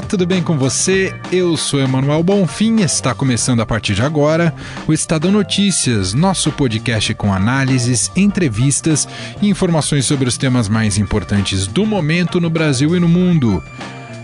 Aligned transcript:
Olá, 0.00 0.08
tudo 0.08 0.26
bem 0.26 0.42
com 0.42 0.56
você? 0.56 1.14
Eu 1.30 1.58
sou 1.58 1.78
Emanuel 1.78 2.22
Bonfim 2.22 2.80
está 2.80 3.14
começando 3.14 3.60
a 3.60 3.66
partir 3.66 3.94
de 3.94 4.00
agora 4.00 4.54
o 4.88 4.94
Estadão 4.94 5.30
Notícias, 5.30 6.14
nosso 6.14 6.50
podcast 6.50 7.12
com 7.12 7.34
análises, 7.34 8.10
entrevistas 8.16 9.06
e 9.42 9.48
informações 9.50 10.06
sobre 10.06 10.26
os 10.26 10.38
temas 10.38 10.70
mais 10.70 10.96
importantes 10.96 11.66
do 11.66 11.84
momento 11.84 12.40
no 12.40 12.48
Brasil 12.48 12.96
e 12.96 12.98
no 12.98 13.10
mundo. 13.10 13.62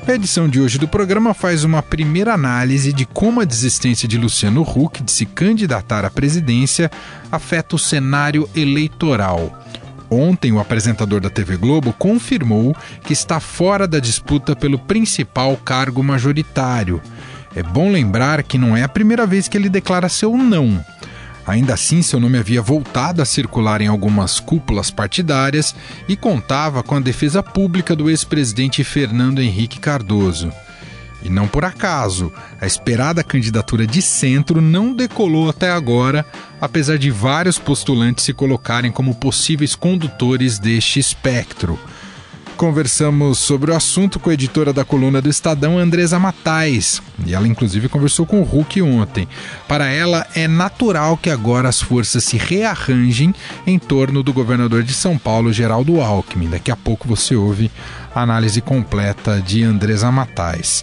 A 0.08 0.14
edição 0.14 0.48
de 0.48 0.62
hoje 0.62 0.78
do 0.78 0.88
programa 0.88 1.34
faz 1.34 1.62
uma 1.62 1.82
primeira 1.82 2.32
análise 2.32 2.90
de 2.90 3.04
como 3.04 3.42
a 3.42 3.44
desistência 3.44 4.08
de 4.08 4.16
Luciano 4.16 4.62
Huck 4.62 5.02
de 5.02 5.12
se 5.12 5.26
candidatar 5.26 6.06
à 6.06 6.10
presidência 6.10 6.90
afeta 7.30 7.76
o 7.76 7.78
cenário 7.78 8.48
eleitoral. 8.56 9.62
Ontem, 10.10 10.52
o 10.52 10.60
apresentador 10.60 11.20
da 11.20 11.28
TV 11.28 11.56
Globo 11.56 11.92
confirmou 11.92 12.76
que 13.02 13.12
está 13.12 13.40
fora 13.40 13.88
da 13.88 13.98
disputa 13.98 14.54
pelo 14.54 14.78
principal 14.78 15.56
cargo 15.56 16.02
majoritário. 16.02 17.02
É 17.54 17.62
bom 17.62 17.90
lembrar 17.90 18.42
que 18.42 18.58
não 18.58 18.76
é 18.76 18.82
a 18.82 18.88
primeira 18.88 19.26
vez 19.26 19.48
que 19.48 19.56
ele 19.56 19.68
declara 19.68 20.08
seu 20.08 20.36
não. 20.36 20.84
Ainda 21.46 21.74
assim, 21.74 22.02
seu 22.02 22.18
nome 22.18 22.38
havia 22.38 22.60
voltado 22.60 23.22
a 23.22 23.24
circular 23.24 23.80
em 23.80 23.86
algumas 23.86 24.40
cúpulas 24.40 24.90
partidárias 24.90 25.74
e 26.08 26.16
contava 26.16 26.82
com 26.82 26.96
a 26.96 27.00
defesa 27.00 27.42
pública 27.42 27.94
do 27.94 28.10
ex-presidente 28.10 28.82
Fernando 28.82 29.40
Henrique 29.40 29.78
Cardoso. 29.78 30.52
E 31.22 31.28
não 31.28 31.48
por 31.48 31.64
acaso, 31.64 32.32
a 32.60 32.66
esperada 32.66 33.24
candidatura 33.24 33.86
de 33.86 34.00
centro 34.02 34.60
não 34.60 34.94
decolou 34.94 35.48
até 35.48 35.70
agora, 35.70 36.24
apesar 36.60 36.98
de 36.98 37.10
vários 37.10 37.58
postulantes 37.58 38.24
se 38.24 38.32
colocarem 38.32 38.92
como 38.92 39.14
possíveis 39.14 39.74
condutores 39.74 40.58
deste 40.58 41.00
espectro. 41.00 41.78
Conversamos 42.56 43.38
sobre 43.38 43.70
o 43.70 43.76
assunto 43.76 44.18
com 44.18 44.30
a 44.30 44.34
editora 44.34 44.72
da 44.72 44.82
coluna 44.82 45.20
do 45.20 45.28
Estadão, 45.28 45.78
Andresa 45.78 46.18
Matais, 46.18 47.02
e 47.26 47.34
ela 47.34 47.46
inclusive 47.46 47.86
conversou 47.86 48.24
com 48.24 48.40
o 48.40 48.44
Hulk 48.44 48.80
ontem. 48.80 49.28
Para 49.68 49.88
ela, 49.88 50.26
é 50.34 50.48
natural 50.48 51.18
que 51.18 51.28
agora 51.28 51.68
as 51.68 51.82
forças 51.82 52.24
se 52.24 52.38
rearranjem 52.38 53.34
em 53.66 53.78
torno 53.78 54.22
do 54.22 54.32
governador 54.32 54.82
de 54.82 54.94
São 54.94 55.18
Paulo, 55.18 55.52
Geraldo 55.52 56.00
Alckmin. 56.00 56.48
Daqui 56.48 56.70
a 56.70 56.76
pouco 56.76 57.06
você 57.06 57.36
ouve 57.36 57.70
a 58.14 58.22
análise 58.22 58.62
completa 58.62 59.38
de 59.38 59.62
Andresa 59.62 60.10
Matais. 60.10 60.82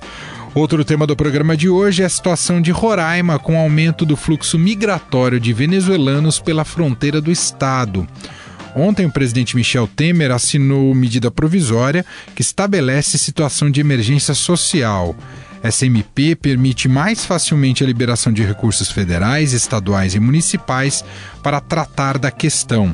Outro 0.53 0.85
tema 0.85 1.07
do 1.07 1.15
programa 1.15 1.57
de 1.57 1.67
hoje 1.67 2.03
é 2.03 2.05
a 2.05 2.09
situação 2.09 2.61
de 2.61 2.69
Roraima 2.69 3.39
com 3.39 3.55
o 3.55 3.59
aumento 3.59 4.05
do 4.05 4.15
fluxo 4.15 4.59
migratório 4.59 5.39
de 5.39 5.51
venezuelanos 5.51 6.39
pela 6.39 6.63
fronteira 6.63 7.19
do 7.19 7.31
estado. 7.31 8.07
Ontem, 8.75 9.05
o 9.05 9.11
presidente 9.11 9.55
Michel 9.55 9.87
Temer 9.87 10.31
assinou 10.31 10.93
medida 10.95 11.29
provisória 11.29 12.05
que 12.35 12.41
estabelece 12.41 13.17
situação 13.17 13.69
de 13.69 13.79
emergência 13.79 14.33
social. 14.33 15.15
Essa 15.61 15.85
MP 15.85 16.35
permite 16.35 16.89
mais 16.89 17.25
facilmente 17.25 17.83
a 17.83 17.87
liberação 17.87 18.33
de 18.33 18.43
recursos 18.43 18.91
federais, 18.91 19.53
estaduais 19.53 20.13
e 20.13 20.19
municipais 20.19 21.05
para 21.41 21.61
tratar 21.61 22.17
da 22.17 22.29
questão. 22.29 22.93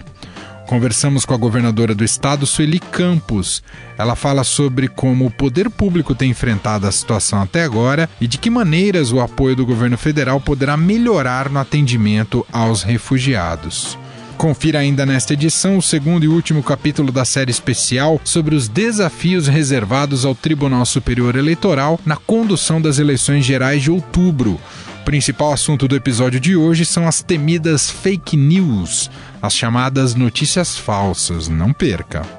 Conversamos 0.68 1.26
com 1.26 1.34
a 1.34 1.38
governadora 1.38 1.96
do 1.96 2.04
estado, 2.04 2.46
Sueli 2.46 2.80
Campos. 2.80 3.64
Ela 3.98 4.16
fala 4.16 4.44
sobre 4.44 4.88
como 4.88 5.26
o 5.26 5.32
poder 5.32 5.68
público 5.68 6.14
tem 6.14 6.30
enfrentado 6.30 6.86
a 6.86 6.92
situação 6.92 7.42
até 7.42 7.64
agora 7.64 8.08
e 8.22 8.28
de 8.28 8.38
que 8.38 8.52
maneiras 8.52 9.12
o 9.12 9.20
apoio 9.20 9.56
do 9.56 9.66
governo 9.66 9.98
federal 9.98 10.40
poderá 10.40 10.78
melhorar 10.78 11.50
no 11.50 11.58
atendimento 11.58 12.46
aos 12.52 12.84
refugiados. 12.84 13.98
Confira 14.40 14.80
ainda 14.80 15.06
nesta 15.06 15.34
edição 15.34 15.78
o 15.78 15.82
segundo 15.82 16.24
e 16.24 16.28
último 16.30 16.64
capítulo 16.64 17.12
da 17.12 17.26
série 17.26 17.52
especial 17.52 18.22
sobre 18.24 18.56
os 18.56 18.70
desafios 18.70 19.50
reservados 19.50 20.24
ao 20.24 20.34
Tribunal 20.34 20.86
Superior 20.86 21.36
Eleitoral 21.36 22.00
na 22.06 22.16
condução 22.16 22.82
das 22.82 23.00
eleições 23.00 23.44
gerais 23.44 23.84
de 23.84 23.92
outubro. 23.92 24.58
O 25.02 25.04
principal 25.04 25.52
assunto 25.52 25.90
do 25.90 25.96
episódio 25.96 26.40
de 26.40 26.56
hoje 26.56 26.86
são 26.86 27.06
as 27.06 27.22
temidas 27.22 27.90
fake 27.90 28.38
news, 28.38 29.12
as 29.42 29.54
chamadas 29.54 30.16
notícias 30.16 30.78
falsas. 30.78 31.50
Não 31.50 31.74
perca! 31.74 32.39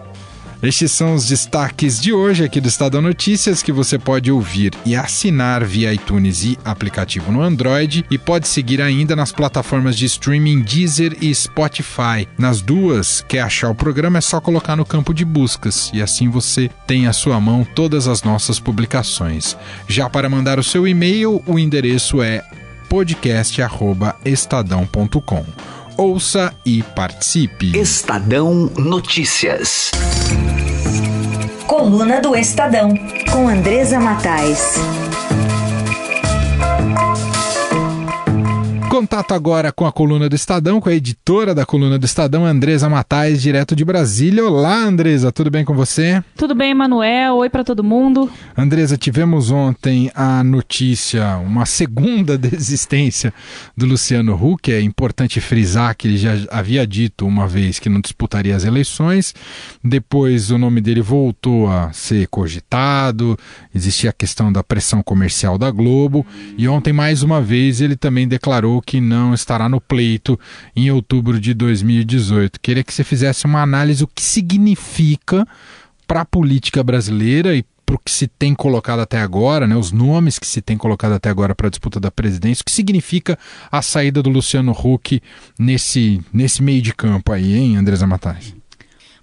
Estes 0.62 0.92
são 0.92 1.14
os 1.14 1.26
destaques 1.26 1.98
de 1.98 2.12
hoje 2.12 2.44
aqui 2.44 2.60
do 2.60 2.68
Estadão 2.68 3.00
Notícias 3.00 3.62
que 3.62 3.72
você 3.72 3.98
pode 3.98 4.30
ouvir 4.30 4.74
e 4.84 4.94
assinar 4.94 5.64
via 5.64 5.94
iTunes 5.94 6.44
e 6.44 6.58
aplicativo 6.62 7.32
no 7.32 7.40
Android 7.40 8.04
e 8.10 8.18
pode 8.18 8.46
seguir 8.46 8.82
ainda 8.82 9.16
nas 9.16 9.32
plataformas 9.32 9.96
de 9.96 10.04
streaming 10.04 10.60
Deezer 10.60 11.16
e 11.18 11.34
Spotify. 11.34 12.28
Nas 12.36 12.60
duas, 12.60 13.24
quer 13.26 13.40
achar 13.40 13.70
o 13.70 13.74
programa 13.74 14.18
é 14.18 14.20
só 14.20 14.38
colocar 14.38 14.76
no 14.76 14.84
campo 14.84 15.14
de 15.14 15.24
buscas 15.24 15.90
e 15.94 16.02
assim 16.02 16.28
você 16.28 16.70
tem 16.86 17.06
à 17.06 17.14
sua 17.14 17.40
mão 17.40 17.66
todas 17.74 18.06
as 18.06 18.22
nossas 18.22 18.60
publicações. 18.60 19.56
Já 19.88 20.10
para 20.10 20.28
mandar 20.28 20.58
o 20.58 20.64
seu 20.64 20.86
e-mail, 20.86 21.42
o 21.46 21.58
endereço 21.58 22.20
é 22.20 22.44
podcast@estadão.com. 22.90 25.46
Ouça 26.00 26.54
e 26.64 26.82
participe. 26.82 27.78
Estadão 27.78 28.70
Notícias. 28.74 29.90
Coluna 31.66 32.22
do 32.22 32.34
Estadão, 32.34 32.94
com 33.30 33.46
Andresa 33.46 34.00
Matais. 34.00 34.76
Contato 38.90 39.34
agora 39.34 39.70
com 39.70 39.86
a 39.86 39.92
coluna 39.92 40.28
do 40.28 40.34
Estadão, 40.34 40.80
com 40.80 40.88
a 40.88 40.92
editora 40.92 41.54
da 41.54 41.64
coluna 41.64 41.96
do 41.96 42.04
Estadão, 42.04 42.44
Andresa 42.44 42.88
Matais, 42.88 43.40
direto 43.40 43.76
de 43.76 43.84
Brasília. 43.84 44.44
Olá, 44.44 44.78
Andresa, 44.82 45.30
tudo 45.30 45.48
bem 45.48 45.64
com 45.64 45.72
você? 45.72 46.20
Tudo 46.36 46.56
bem, 46.56 46.74
Manuel. 46.74 47.36
Oi 47.36 47.48
para 47.48 47.62
todo 47.62 47.84
mundo. 47.84 48.28
Andresa, 48.58 48.96
tivemos 48.96 49.52
ontem 49.52 50.10
a 50.12 50.42
notícia, 50.42 51.36
uma 51.36 51.66
segunda 51.66 52.36
desistência 52.36 53.32
do 53.76 53.86
Luciano 53.86 54.34
Huck. 54.34 54.72
É 54.72 54.80
importante 54.80 55.40
frisar 55.40 55.96
que 55.96 56.08
ele 56.08 56.18
já 56.18 56.32
havia 56.50 56.84
dito 56.84 57.24
uma 57.24 57.46
vez 57.46 57.78
que 57.78 57.88
não 57.88 58.00
disputaria 58.00 58.56
as 58.56 58.64
eleições. 58.64 59.32
Depois 59.84 60.50
o 60.50 60.58
nome 60.58 60.80
dele 60.80 61.00
voltou 61.00 61.70
a 61.70 61.92
ser 61.92 62.26
cogitado. 62.26 63.38
Existia 63.72 64.10
a 64.10 64.12
questão 64.12 64.52
da 64.52 64.64
pressão 64.64 65.00
comercial 65.00 65.56
da 65.56 65.70
Globo. 65.70 66.26
E 66.58 66.66
ontem, 66.66 66.92
mais 66.92 67.22
uma 67.22 67.40
vez, 67.40 67.80
ele 67.80 67.94
também 67.94 68.26
declarou 68.26 68.80
que 68.90 69.00
não 69.00 69.32
estará 69.32 69.68
no 69.68 69.80
pleito 69.80 70.36
em 70.74 70.90
outubro 70.90 71.38
de 71.38 71.54
2018. 71.54 72.58
Queria 72.60 72.82
que 72.82 72.92
você 72.92 73.04
fizesse 73.04 73.46
uma 73.46 73.62
análise 73.62 74.00
do 74.00 74.08
que 74.08 74.20
significa 74.20 75.46
para 76.08 76.22
a 76.22 76.24
política 76.24 76.82
brasileira 76.82 77.54
e 77.54 77.64
para 77.86 77.94
o 77.94 77.98
que 78.00 78.10
se 78.10 78.26
tem 78.26 78.52
colocado 78.52 78.98
até 78.98 79.20
agora, 79.20 79.64
né, 79.64 79.76
os 79.76 79.92
nomes 79.92 80.40
que 80.40 80.46
se 80.46 80.60
tem 80.60 80.76
colocado 80.76 81.12
até 81.12 81.30
agora 81.30 81.54
para 81.54 81.68
a 81.68 81.70
disputa 81.70 82.00
da 82.00 82.10
presidência, 82.10 82.62
o 82.62 82.64
que 82.64 82.72
significa 82.72 83.38
a 83.70 83.80
saída 83.80 84.24
do 84.24 84.28
Luciano 84.28 84.72
Huck 84.72 85.22
nesse, 85.56 86.20
nesse 86.32 86.60
meio 86.60 86.82
de 86.82 86.92
campo 86.92 87.32
aí, 87.32 87.56
hein, 87.56 87.76
Andresa 87.76 88.08
Matais? 88.08 88.59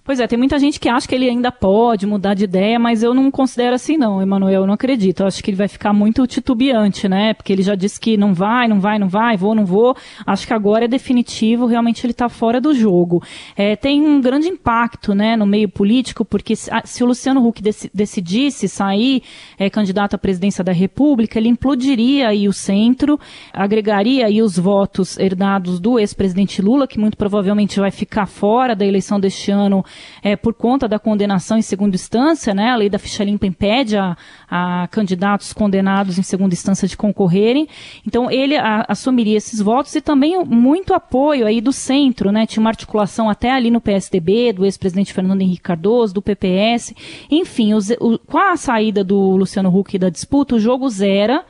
Pois 0.08 0.20
é, 0.20 0.26
tem 0.26 0.38
muita 0.38 0.58
gente 0.58 0.80
que 0.80 0.88
acha 0.88 1.06
que 1.06 1.14
ele 1.14 1.28
ainda 1.28 1.52
pode 1.52 2.06
mudar 2.06 2.32
de 2.32 2.44
ideia, 2.44 2.78
mas 2.78 3.02
eu 3.02 3.12
não 3.12 3.30
considero 3.30 3.74
assim 3.74 3.98
não, 3.98 4.22
Emanuel, 4.22 4.62
eu 4.62 4.66
não 4.66 4.72
acredito. 4.72 5.20
Eu 5.20 5.26
acho 5.26 5.44
que 5.44 5.50
ele 5.50 5.56
vai 5.58 5.68
ficar 5.68 5.92
muito 5.92 6.26
titubeante, 6.26 7.06
né? 7.06 7.34
Porque 7.34 7.52
ele 7.52 7.60
já 7.60 7.74
disse 7.74 8.00
que 8.00 8.16
não 8.16 8.32
vai, 8.32 8.66
não 8.66 8.80
vai, 8.80 8.98
não 8.98 9.06
vai, 9.06 9.36
vou, 9.36 9.54
não 9.54 9.66
vou. 9.66 9.94
Acho 10.26 10.46
que 10.46 10.54
agora 10.54 10.86
é 10.86 10.88
definitivo, 10.88 11.66
realmente 11.66 12.06
ele 12.06 12.12
está 12.12 12.26
fora 12.26 12.58
do 12.58 12.72
jogo. 12.72 13.22
É, 13.54 13.76
tem 13.76 14.00
um 14.00 14.18
grande 14.18 14.48
impacto, 14.48 15.14
né, 15.14 15.36
no 15.36 15.44
meio 15.44 15.68
político, 15.68 16.24
porque 16.24 16.56
se, 16.56 16.70
se 16.86 17.04
o 17.04 17.06
Luciano 17.06 17.46
Huck 17.46 17.60
dec, 17.60 17.90
decidisse 17.92 18.66
sair 18.66 19.22
é, 19.58 19.68
candidato 19.68 20.14
à 20.14 20.18
presidência 20.18 20.64
da 20.64 20.72
República, 20.72 21.38
ele 21.38 21.50
implodiria 21.50 22.28
aí 22.28 22.48
o 22.48 22.52
centro, 22.54 23.20
agregaria 23.52 24.24
aí 24.24 24.40
os 24.40 24.58
votos 24.58 25.18
herdados 25.18 25.78
do 25.78 25.98
ex-presidente 25.98 26.62
Lula, 26.62 26.88
que 26.88 26.98
muito 26.98 27.18
provavelmente 27.18 27.78
vai 27.78 27.90
ficar 27.90 28.24
fora 28.24 28.74
da 28.74 28.86
eleição 28.86 29.20
deste 29.20 29.50
ano 29.50 29.84
é, 30.22 30.36
por 30.36 30.54
conta 30.54 30.88
da 30.88 30.98
condenação 30.98 31.58
em 31.58 31.62
segunda 31.62 31.94
instância, 31.94 32.54
né? 32.54 32.70
A 32.70 32.76
lei 32.76 32.88
da 32.88 32.98
ficha 32.98 33.24
limpa 33.24 33.46
impede 33.46 33.96
a, 33.96 34.16
a 34.50 34.88
candidatos 34.90 35.52
condenados 35.52 36.18
em 36.18 36.22
segunda 36.22 36.54
instância 36.54 36.86
de 36.86 36.96
concorrerem. 36.96 37.68
Então 38.06 38.30
ele 38.30 38.56
a, 38.56 38.84
assumiria 38.88 39.36
esses 39.36 39.60
votos 39.60 39.94
e 39.94 40.00
também 40.00 40.42
muito 40.44 40.94
apoio 40.94 41.46
aí 41.46 41.60
do 41.60 41.72
centro, 41.72 42.32
né? 42.32 42.46
Tinha 42.46 42.60
uma 42.60 42.70
articulação 42.70 43.28
até 43.28 43.50
ali 43.50 43.70
no 43.70 43.80
PSDB, 43.80 44.52
do 44.52 44.64
ex-presidente 44.64 45.12
Fernando 45.12 45.42
Henrique 45.42 45.62
Cardoso, 45.62 46.14
do 46.14 46.22
PPS, 46.22 46.94
enfim, 47.30 47.74
os, 47.74 47.90
o, 48.00 48.18
com 48.18 48.38
a 48.38 48.56
saída 48.56 49.04
do 49.04 49.36
Luciano 49.36 49.74
Huck 49.76 49.98
da 49.98 50.08
disputa, 50.08 50.56
o 50.56 50.60
jogo 50.60 50.88
zera. 50.88 51.44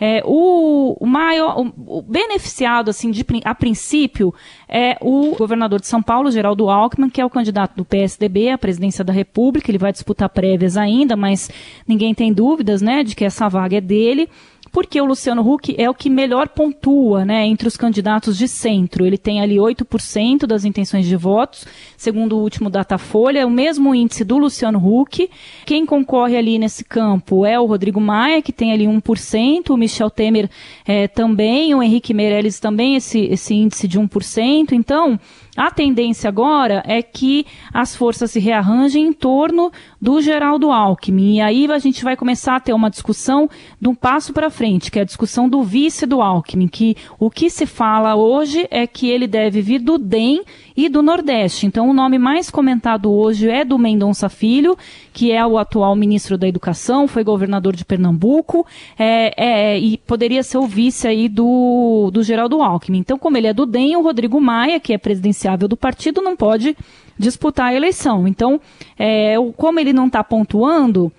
É, 0.00 0.22
o, 0.24 0.96
o, 1.00 1.06
maior, 1.06 1.58
o, 1.58 1.98
o, 1.98 2.02
beneficiado, 2.02 2.90
assim, 2.90 3.10
de, 3.10 3.24
a 3.44 3.54
princípio, 3.54 4.34
é 4.68 4.96
o 5.00 5.34
governador 5.36 5.80
de 5.80 5.86
São 5.86 6.02
Paulo, 6.02 6.30
Geraldo 6.30 6.68
Alckmin, 6.68 7.08
que 7.08 7.20
é 7.20 7.24
o 7.24 7.30
candidato 7.30 7.76
do 7.76 7.84
PSDB 7.94 8.48
à 8.48 8.58
presidência 8.58 9.04
da 9.04 9.12
República. 9.12 9.70
Ele 9.70 9.78
vai 9.78 9.92
disputar 9.92 10.28
prévias 10.28 10.76
ainda, 10.76 11.14
mas 11.14 11.48
ninguém 11.86 12.12
tem 12.12 12.32
dúvidas, 12.32 12.82
né, 12.82 13.04
de 13.04 13.14
que 13.14 13.24
essa 13.24 13.48
vaga 13.48 13.76
é 13.76 13.80
dele 13.80 14.28
porque 14.74 15.00
o 15.00 15.04
Luciano 15.04 15.48
Huck 15.48 15.72
é 15.78 15.88
o 15.88 15.94
que 15.94 16.10
melhor 16.10 16.48
pontua 16.48 17.24
né, 17.24 17.46
entre 17.46 17.68
os 17.68 17.76
candidatos 17.76 18.36
de 18.36 18.48
centro. 18.48 19.06
Ele 19.06 19.16
tem 19.16 19.40
ali 19.40 19.54
8% 19.54 20.46
das 20.46 20.64
intenções 20.64 21.06
de 21.06 21.14
votos, 21.14 21.64
segundo 21.96 22.36
o 22.36 22.42
último 22.42 22.68
Datafolha, 22.68 23.38
é 23.38 23.46
o 23.46 23.50
mesmo 23.50 23.94
índice 23.94 24.24
do 24.24 24.36
Luciano 24.36 24.80
Huck. 24.84 25.30
Quem 25.64 25.86
concorre 25.86 26.36
ali 26.36 26.58
nesse 26.58 26.82
campo 26.82 27.46
é 27.46 27.58
o 27.58 27.66
Rodrigo 27.66 28.00
Maia, 28.00 28.42
que 28.42 28.52
tem 28.52 28.72
ali 28.72 28.86
1%, 28.86 29.70
o 29.70 29.76
Michel 29.76 30.10
Temer 30.10 30.50
é, 30.84 31.06
também, 31.06 31.72
o 31.72 31.80
Henrique 31.80 32.12
Meirelles 32.12 32.58
também, 32.58 32.96
esse, 32.96 33.20
esse 33.26 33.54
índice 33.54 33.86
de 33.86 34.00
1%. 34.00 34.72
Então, 34.72 35.20
a 35.56 35.70
tendência 35.70 36.28
agora 36.28 36.82
é 36.86 37.00
que 37.02 37.46
as 37.72 37.94
forças 37.94 38.30
se 38.32 38.40
rearranjem 38.40 39.06
em 39.06 39.12
torno 39.12 39.70
do 40.00 40.20
Geraldo 40.20 40.72
Alckmin. 40.72 41.36
E 41.36 41.40
aí 41.40 41.70
a 41.70 41.78
gente 41.78 42.02
vai 42.02 42.16
começar 42.16 42.56
a 42.56 42.60
ter 42.60 42.72
uma 42.72 42.90
discussão 42.90 43.48
de 43.80 43.88
um 43.88 43.94
passo 43.94 44.32
para 44.32 44.50
frente, 44.50 44.90
que 44.90 44.98
é 44.98 45.02
a 45.02 45.06
discussão 45.06 45.48
do 45.48 45.62
vice 45.62 46.06
do 46.06 46.20
Alckmin, 46.20 46.66
que 46.66 46.96
o 47.18 47.30
que 47.30 47.48
se 47.48 47.66
fala 47.66 48.16
hoje 48.16 48.66
é 48.70 48.86
que 48.86 49.08
ele 49.08 49.26
deve 49.26 49.62
vir 49.62 49.78
do 49.78 49.96
DEM 49.96 50.42
e 50.76 50.88
do 50.88 51.02
Nordeste. 51.02 51.66
Então, 51.66 51.88
o 51.88 51.94
nome 51.94 52.18
mais 52.18 52.50
comentado 52.50 53.12
hoje 53.12 53.48
é 53.48 53.64
do 53.64 53.78
Mendonça 53.78 54.28
Filho, 54.28 54.76
que 55.12 55.30
é 55.30 55.46
o 55.46 55.56
atual 55.56 55.94
ministro 55.94 56.36
da 56.36 56.48
Educação, 56.48 57.06
foi 57.06 57.22
governador 57.22 57.76
de 57.76 57.84
Pernambuco, 57.84 58.66
é, 58.98 59.32
é, 59.36 59.78
e 59.78 59.96
poderia 59.98 60.42
ser 60.42 60.58
o 60.58 60.66
vice 60.66 61.06
aí 61.06 61.28
do, 61.28 62.10
do 62.12 62.22
Geraldo 62.22 62.60
Alckmin. 62.60 62.98
Então, 62.98 63.16
como 63.16 63.36
ele 63.36 63.46
é 63.46 63.54
do 63.54 63.64
DEM, 63.64 63.96
o 63.96 64.02
Rodrigo 64.02 64.40
Maia, 64.40 64.80
que 64.80 64.92
é 64.92 64.98
do 65.68 65.76
partido, 65.76 66.22
não 66.22 66.36
pode 66.36 66.76
disputar 67.18 67.66
a 67.66 67.74
eleição. 67.74 68.26
Então, 68.26 68.60
é, 68.98 69.34
como 69.56 69.78
ele 69.78 69.92
não 69.92 70.06
está 70.06 70.24
pontuando, 70.24 71.12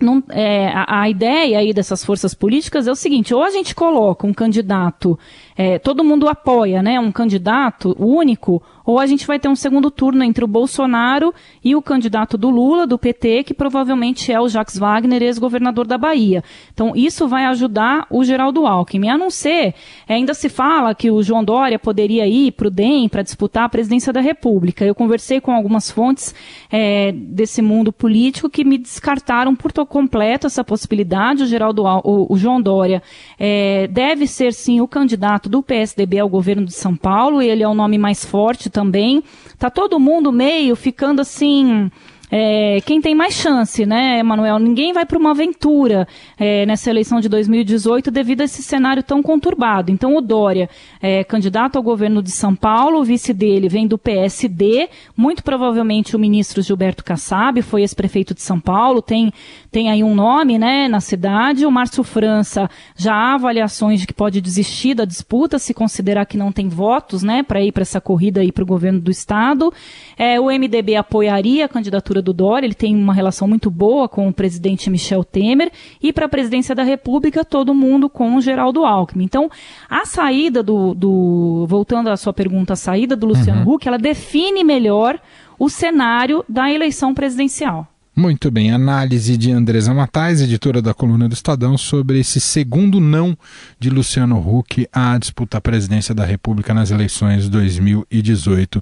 não, 0.00 0.22
é, 0.30 0.68
a, 0.68 1.02
a, 1.02 1.08
ideia 1.08 1.58
aí 1.58 1.72
dessas 1.72 2.04
forças 2.04 2.34
políticas 2.34 2.86
é 2.86 2.90
o 2.90 2.96
seguinte: 2.96 3.34
ou 3.34 3.42
a 3.42 3.50
gente 3.50 3.74
coloca 3.74 4.26
um 4.26 4.34
candidato, 4.34 5.18
é, 5.56 5.78
todo 5.78 6.04
mundo 6.04 6.28
apoia, 6.28 6.82
né, 6.82 6.98
um 6.98 7.12
candidato 7.12 7.94
único, 7.98 8.62
ou 8.84 8.98
a 8.98 9.06
gente 9.06 9.26
vai 9.26 9.38
ter 9.38 9.48
um 9.48 9.56
segundo 9.56 9.90
turno 9.90 10.22
entre 10.22 10.44
o 10.44 10.48
Bolsonaro 10.48 11.32
e 11.64 11.74
o 11.74 11.80
candidato 11.80 12.36
do 12.36 12.50
Lula, 12.50 12.86
do 12.86 12.98
PT, 12.98 13.44
que 13.44 13.54
provavelmente 13.54 14.30
é 14.30 14.38
o 14.38 14.48
Jacques 14.48 14.78
Wagner, 14.78 15.22
ex-governador 15.22 15.86
da 15.86 15.96
Bahia. 15.96 16.44
Então, 16.72 16.92
isso 16.94 17.26
vai 17.26 17.46
ajudar 17.46 18.06
o 18.10 18.22
Geraldo 18.22 18.66
Alckmin. 18.66 19.08
A 19.08 19.16
não 19.16 19.30
ser, 19.30 19.74
ainda 20.06 20.34
se 20.34 20.48
fala 20.48 20.94
que 20.94 21.10
o 21.10 21.22
João 21.22 21.42
Dória 21.42 21.78
poderia 21.78 22.26
ir 22.26 22.52
para 22.52 22.68
o 22.68 22.70
DEM 22.70 23.08
para 23.08 23.22
disputar 23.22 23.64
a 23.64 23.68
presidência 23.68 24.12
da 24.12 24.20
República. 24.20 24.84
Eu 24.84 24.94
conversei 24.94 25.40
com 25.40 25.52
algumas 25.52 25.90
fontes 25.90 26.34
é, 26.70 27.12
desse 27.12 27.62
mundo 27.62 27.90
político 27.92 28.50
que 28.50 28.64
me 28.64 28.76
descartaram 28.76 29.56
por 29.56 29.72
completo 29.86 30.46
essa 30.46 30.62
possibilidade. 30.62 31.42
O, 31.42 31.46
Geraldo, 31.46 31.84
o, 31.84 32.32
o 32.32 32.36
João 32.36 32.60
Dória 32.60 33.02
é, 33.38 33.86
deve 33.88 34.26
ser, 34.26 34.52
sim, 34.52 34.80
o 34.80 34.88
candidato 34.88 35.43
do 35.48 35.62
PSDB 35.62 36.18
ao 36.18 36.28
governo 36.28 36.64
de 36.64 36.72
São 36.72 36.96
Paulo. 36.96 37.40
Ele 37.40 37.62
é 37.62 37.68
o 37.68 37.74
nome 37.74 37.98
mais 37.98 38.24
forte 38.24 38.68
também. 38.70 39.22
Tá 39.58 39.70
todo 39.70 40.00
mundo 40.00 40.32
meio 40.32 40.76
ficando 40.76 41.20
assim 41.20 41.90
é, 42.36 42.80
quem 42.80 43.00
tem 43.00 43.14
mais 43.14 43.34
chance, 43.34 43.86
né, 43.86 44.18
Emanuel? 44.18 44.58
Ninguém 44.58 44.92
vai 44.92 45.06
para 45.06 45.16
uma 45.16 45.30
aventura 45.30 46.04
é, 46.36 46.66
nessa 46.66 46.90
eleição 46.90 47.20
de 47.20 47.28
2018 47.28 48.10
devido 48.10 48.40
a 48.40 48.44
esse 48.44 48.60
cenário 48.60 49.04
tão 49.04 49.22
conturbado. 49.22 49.92
Então, 49.92 50.16
o 50.16 50.20
Dória 50.20 50.68
é 51.00 51.22
candidato 51.22 51.76
ao 51.76 51.82
governo 51.82 52.20
de 52.20 52.32
São 52.32 52.56
Paulo, 52.56 52.98
o 52.98 53.04
vice 53.04 53.32
dele 53.32 53.68
vem 53.68 53.86
do 53.86 53.96
PSD, 53.96 54.88
muito 55.16 55.44
provavelmente 55.44 56.16
o 56.16 56.18
ministro 56.18 56.60
Gilberto 56.60 57.04
Kassab, 57.04 57.62
foi 57.62 57.82
ex-prefeito 57.82 58.34
de 58.34 58.42
São 58.42 58.58
Paulo, 58.58 59.00
tem, 59.00 59.32
tem 59.70 59.88
aí 59.88 60.02
um 60.02 60.12
nome 60.12 60.58
né, 60.58 60.88
na 60.88 60.98
cidade. 60.98 61.64
O 61.64 61.70
Márcio 61.70 62.02
França 62.02 62.68
já 62.96 63.14
há 63.14 63.34
avaliações 63.34 64.00
de 64.00 64.08
que 64.08 64.12
pode 64.12 64.40
desistir 64.40 64.94
da 64.94 65.04
disputa 65.04 65.56
se 65.56 65.72
considerar 65.72 66.26
que 66.26 66.36
não 66.36 66.50
tem 66.50 66.68
votos 66.68 67.22
né, 67.22 67.44
para 67.44 67.62
ir 67.62 67.70
para 67.70 67.82
essa 67.82 68.00
corrida 68.00 68.40
para 68.52 68.64
o 68.64 68.66
governo 68.66 68.98
do 68.98 69.10
Estado. 69.12 69.72
É, 70.18 70.40
o 70.40 70.46
MDB 70.46 70.96
apoiaria 70.96 71.66
a 71.66 71.68
candidatura 71.68 72.23
do 72.24 72.32
Dória, 72.32 72.66
ele 72.66 72.74
tem 72.74 72.96
uma 72.96 73.14
relação 73.14 73.46
muito 73.46 73.70
boa 73.70 74.08
com 74.08 74.26
o 74.28 74.32
presidente 74.32 74.90
Michel 74.90 75.22
Temer, 75.22 75.70
e 76.02 76.12
para 76.12 76.26
a 76.26 76.28
presidência 76.28 76.74
da 76.74 76.82
República, 76.82 77.44
todo 77.44 77.74
mundo 77.74 78.08
com 78.08 78.36
o 78.36 78.40
Geraldo 78.40 78.84
Alckmin. 78.84 79.24
Então, 79.24 79.50
a 79.88 80.04
saída 80.04 80.62
do, 80.62 80.94
do 80.94 81.66
voltando 81.68 82.08
à 82.08 82.16
sua 82.16 82.32
pergunta, 82.32 82.72
a 82.72 82.76
saída 82.76 83.14
do 83.14 83.26
Luciano 83.26 83.64
uhum. 83.64 83.74
Huck, 83.74 83.86
ela 83.86 83.98
define 83.98 84.64
melhor 84.64 85.20
o 85.58 85.68
cenário 85.68 86.44
da 86.48 86.70
eleição 86.70 87.14
presidencial. 87.14 87.88
Muito 88.16 88.48
bem, 88.48 88.70
análise 88.70 89.36
de 89.36 89.50
Andresa 89.50 89.92
Matais, 89.92 90.40
editora 90.40 90.80
da 90.80 90.94
coluna 90.94 91.28
do 91.28 91.32
Estadão, 91.32 91.76
sobre 91.76 92.20
esse 92.20 92.40
segundo 92.40 93.00
não 93.00 93.36
de 93.76 93.90
Luciano 93.90 94.38
Huck 94.38 94.86
à 94.92 95.18
disputa 95.18 95.58
à 95.58 95.60
presidência 95.60 96.14
da 96.14 96.24
República 96.24 96.72
nas 96.72 96.92
eleições 96.92 97.48
2018. 97.48 98.80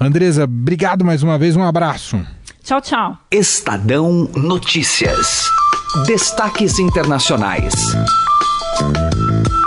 Andresa, 0.00 0.44
obrigado 0.44 1.04
mais 1.04 1.22
uma 1.22 1.38
vez, 1.38 1.56
um 1.56 1.62
abraço. 1.62 2.24
Tchau, 2.62 2.80
tchau. 2.80 3.18
Estadão 3.30 4.28
Notícias. 4.36 5.48
Destaques 6.06 6.78
internacionais. 6.78 7.74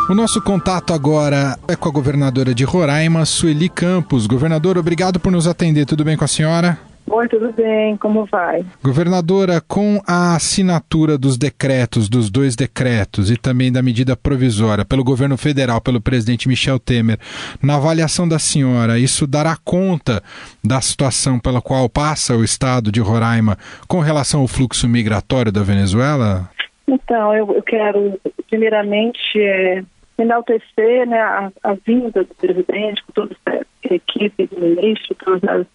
O 0.09 0.13
nosso 0.13 0.41
contato 0.41 0.93
agora 0.93 1.57
é 1.67 1.75
com 1.75 1.89
a 1.89 1.91
governadora 1.91 2.53
de 2.53 2.63
Roraima, 2.63 3.25
Sueli 3.25 3.67
Campos. 3.67 4.27
Governador, 4.27 4.77
obrigado 4.77 5.19
por 5.19 5.31
nos 5.31 5.47
atender. 5.47 5.85
Tudo 5.85 6.03
bem 6.03 6.15
com 6.15 6.23
a 6.23 6.27
senhora? 6.27 6.79
Oi, 7.05 7.27
tudo 7.27 7.51
bem? 7.51 7.97
Como 7.97 8.25
vai? 8.25 8.65
Governadora, 8.81 9.61
com 9.61 10.01
a 10.07 10.35
assinatura 10.35 11.17
dos 11.17 11.37
decretos, 11.37 12.07
dos 12.07 12.29
dois 12.29 12.55
decretos 12.55 13.29
e 13.29 13.37
também 13.37 13.71
da 13.71 13.81
medida 13.81 14.15
provisória 14.15 14.85
pelo 14.85 15.03
governo 15.03 15.37
federal, 15.37 15.81
pelo 15.81 16.01
presidente 16.01 16.47
Michel 16.47 16.79
Temer, 16.79 17.19
na 17.61 17.75
avaliação 17.75 18.27
da 18.27 18.39
senhora, 18.39 18.97
isso 18.97 19.27
dará 19.27 19.57
conta 19.63 20.23
da 20.63 20.79
situação 20.79 21.39
pela 21.39 21.61
qual 21.61 21.89
passa 21.89 22.35
o 22.35 22.43
estado 22.43 22.91
de 22.91 23.01
Roraima 23.01 23.57
com 23.87 23.99
relação 23.99 24.41
ao 24.41 24.47
fluxo 24.47 24.87
migratório 24.87 25.51
da 25.51 25.61
Venezuela? 25.61 26.49
Então, 26.87 27.35
eu, 27.35 27.53
eu 27.53 27.63
quero, 27.63 28.19
primeiramente, 28.49 29.39
é, 29.39 29.83
enaltecer 30.17 31.07
né, 31.07 31.19
a, 31.19 31.51
a, 31.63 31.73
vinda 31.85 32.23
do 32.23 32.35
presidente, 32.35 33.03
com 33.03 33.11
toda 33.13 33.35
a 33.45 33.93
equipe 33.93 34.47
do 34.47 34.59
ministro, 34.59 35.15
todas 35.15 35.43
as 35.43 35.67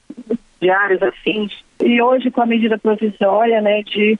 diários 0.61 1.03
afins. 1.03 1.53
E 1.81 2.01
hoje, 2.01 2.31
com 2.31 2.43
a 2.43 2.47
medida 2.47 2.79
provisória 2.79 3.61
né, 3.61 3.83
de 3.83 4.19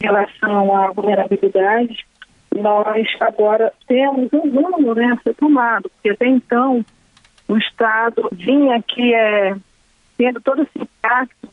relação 0.00 0.74
à 0.74 0.90
vulnerabilidade, 0.92 2.06
nós 2.54 3.06
agora 3.20 3.72
temos 3.86 4.32
um 4.32 4.50
rumo 4.50 4.94
né, 4.94 5.12
a 5.12 5.22
ser 5.22 5.34
tomado, 5.34 5.90
porque 5.90 6.10
até 6.10 6.26
então 6.26 6.84
o 7.48 7.56
Estado 7.56 8.28
vinha 8.32 8.76
aqui 8.76 9.14
é, 9.14 9.54
tendo 10.16 10.40
todo 10.40 10.62
esse 10.62 10.78
impacto, 10.78 11.48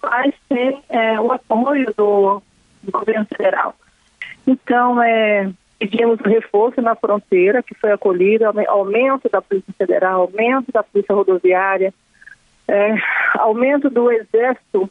vai 0.00 0.32
ser 0.48 0.78
é, 0.88 1.20
o 1.20 1.32
apoio 1.32 1.92
do, 1.96 2.42
do 2.82 2.92
governo 2.92 3.26
federal. 3.26 3.74
Então, 4.46 5.02
é, 5.02 5.50
pedimos 5.78 6.20
reforço 6.20 6.80
na 6.80 6.94
fronteira, 6.94 7.62
que 7.62 7.74
foi 7.74 7.92
acolhido, 7.92 8.44
aumento 8.68 9.28
da 9.28 9.40
Polícia 9.40 9.72
Federal, 9.76 10.22
aumento 10.22 10.70
da 10.72 10.82
Polícia 10.82 11.14
Rodoviária, 11.14 11.94
é, 12.72 12.94
aumento 13.34 13.90
do 13.90 14.10
exército 14.10 14.90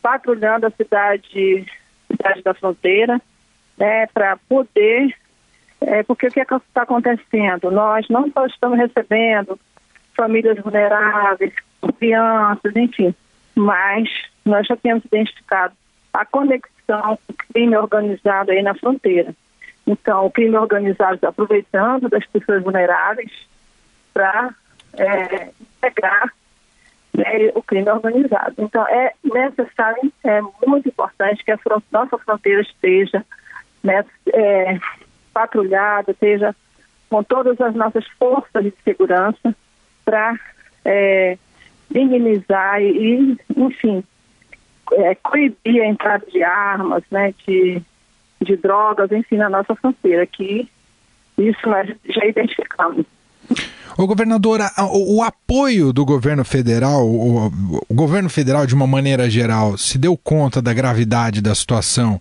patrulhando 0.00 0.66
a 0.66 0.70
cidade, 0.70 1.66
cidade 2.06 2.42
da 2.42 2.54
fronteira, 2.54 3.20
né, 3.76 4.06
para 4.06 4.36
poder, 4.48 5.12
é, 5.80 6.04
porque 6.04 6.28
o 6.28 6.30
que 6.30 6.40
é 6.40 6.44
está 6.44 6.82
acontecendo? 6.82 7.72
Nós 7.72 8.08
não 8.08 8.30
só 8.30 8.46
estamos 8.46 8.78
recebendo 8.78 9.58
famílias 10.16 10.58
vulneráveis, 10.60 11.52
crianças, 11.98 12.76
enfim, 12.76 13.12
mas 13.56 14.08
nós 14.44 14.64
já 14.68 14.76
temos 14.76 15.04
identificado 15.04 15.74
a 16.12 16.24
conexão 16.24 17.18
com 17.26 17.32
o 17.32 17.36
crime 17.52 17.76
organizado 17.76 18.52
aí 18.52 18.62
na 18.62 18.74
fronteira. 18.74 19.34
Então, 19.84 20.26
o 20.26 20.30
crime 20.30 20.56
organizado 20.56 21.16
está 21.16 21.30
aproveitando 21.30 22.08
das 22.08 22.24
pessoas 22.26 22.62
vulneráveis 22.62 23.32
para 24.14 24.54
é, 24.94 25.50
pegar 25.80 26.32
né, 27.18 27.50
o 27.54 27.62
crime 27.62 27.90
organizado. 27.90 28.54
Então, 28.58 28.86
é 28.86 29.12
necessário, 29.24 30.12
é 30.22 30.40
muito 30.64 30.88
importante 30.88 31.44
que 31.44 31.50
a 31.50 31.58
front 31.58 31.82
nossa 31.90 32.16
fronteira 32.18 32.62
esteja 32.62 33.24
né, 33.82 34.04
é, 34.32 34.78
patrulhada, 35.34 36.12
esteja 36.12 36.54
com 37.10 37.22
todas 37.24 37.60
as 37.60 37.74
nossas 37.74 38.06
forças 38.18 38.62
de 38.62 38.72
segurança 38.84 39.54
para 40.04 40.38
é, 40.84 41.36
minimizar 41.90 42.80
e, 42.80 43.36
enfim, 43.56 44.04
é, 44.92 45.14
coibir 45.16 45.82
a 45.82 45.86
entrada 45.86 46.24
de 46.26 46.42
armas, 46.42 47.02
né, 47.10 47.34
de, 47.46 47.82
de 48.40 48.56
drogas, 48.56 49.10
enfim, 49.10 49.38
na 49.38 49.50
nossa 49.50 49.74
fronteira, 49.74 50.24
que 50.24 50.68
isso 51.36 51.68
nós 51.68 51.88
já 52.04 52.24
identificamos. 52.26 53.04
O 53.98 54.06
governador, 54.06 54.60
o, 54.92 55.16
o, 55.16 55.22
apoio 55.24 55.92
do 55.92 56.04
governo 56.04 56.44
federal, 56.44 57.04
o, 57.04 57.48
o, 57.88 57.94
governo 57.94 58.30
federal 58.30 58.64
de 58.64 58.72
uma 58.72 58.86
maneira 58.86 59.28
geral, 59.28 59.76
se 59.76 59.98
deu 59.98 60.16
conta 60.16 60.62
da 60.62 60.72
gravidade 60.72 61.42
da 61.42 61.52
situação 61.52 62.20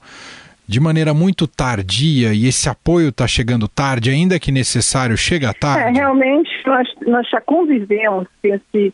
de 0.68 0.80
maneira 0.80 1.14
muito 1.14 1.46
tardia 1.46 2.34
e 2.34 2.48
esse 2.48 2.68
apoio 2.68 3.10
está 3.10 3.28
chegando 3.28 3.68
tarde, 3.68 4.10
ainda 4.10 4.40
que 4.40 4.52
necessário, 4.52 5.16
chega 5.16 5.54
tarde? 5.54 5.96
É, 5.96 6.02
realmente, 6.02 6.50
nós, 6.66 6.88
nós 7.06 7.30
já 7.30 7.40
convivemos 7.42 8.26
esse, 8.42 8.92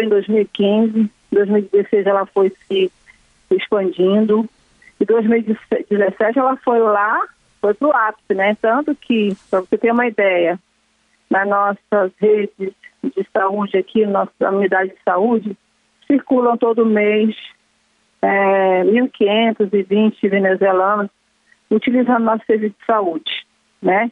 em 0.00 0.08
2015, 0.08 1.08
2016 1.30 2.06
ela 2.06 2.26
foi 2.26 2.52
se 2.66 2.90
expandindo, 3.52 4.50
e 4.98 5.04
2017 5.04 6.40
ela 6.40 6.56
foi 6.56 6.80
lá, 6.80 7.24
foi 7.60 7.72
para 7.72 7.88
o 7.88 7.92
ápice, 7.92 8.34
né? 8.34 8.56
Tanto 8.60 8.96
que, 8.96 9.32
para 9.48 9.60
você 9.60 9.78
ter 9.78 9.92
uma 9.92 10.08
ideia, 10.08 10.58
nas 11.30 11.48
nossas 11.48 12.12
redes 12.18 12.74
de 13.02 13.26
saúde 13.32 13.78
aqui, 13.78 14.04
nossa 14.04 14.50
unidade 14.50 14.90
de 14.90 14.98
saúde, 15.04 15.56
circulam 16.06 16.56
todo 16.56 16.84
mês 16.84 17.34
é, 18.20 18.82
1.520 18.84 20.28
venezuelanos 20.28 21.10
utilizando 21.70 22.24
nosso 22.24 22.44
serviço 22.46 22.74
de 22.78 22.86
saúde, 22.86 23.46
né? 23.80 24.10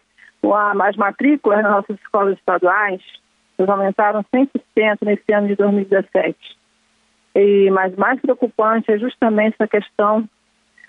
As 0.80 0.96
matrículas 0.96 1.62
nas 1.62 1.72
nossas 1.72 1.98
escolas 1.98 2.38
estaduais 2.38 3.02
aumentaram 3.58 4.24
100% 4.32 4.50
nesse 5.02 5.32
ano 5.32 5.48
de 5.48 5.56
2017. 5.56 6.38
E, 7.34 7.70
mas 7.70 7.94
mais 7.96 8.20
preocupante 8.20 8.90
é 8.90 8.98
justamente 8.98 9.54
essa 9.54 9.66
questão 9.66 10.28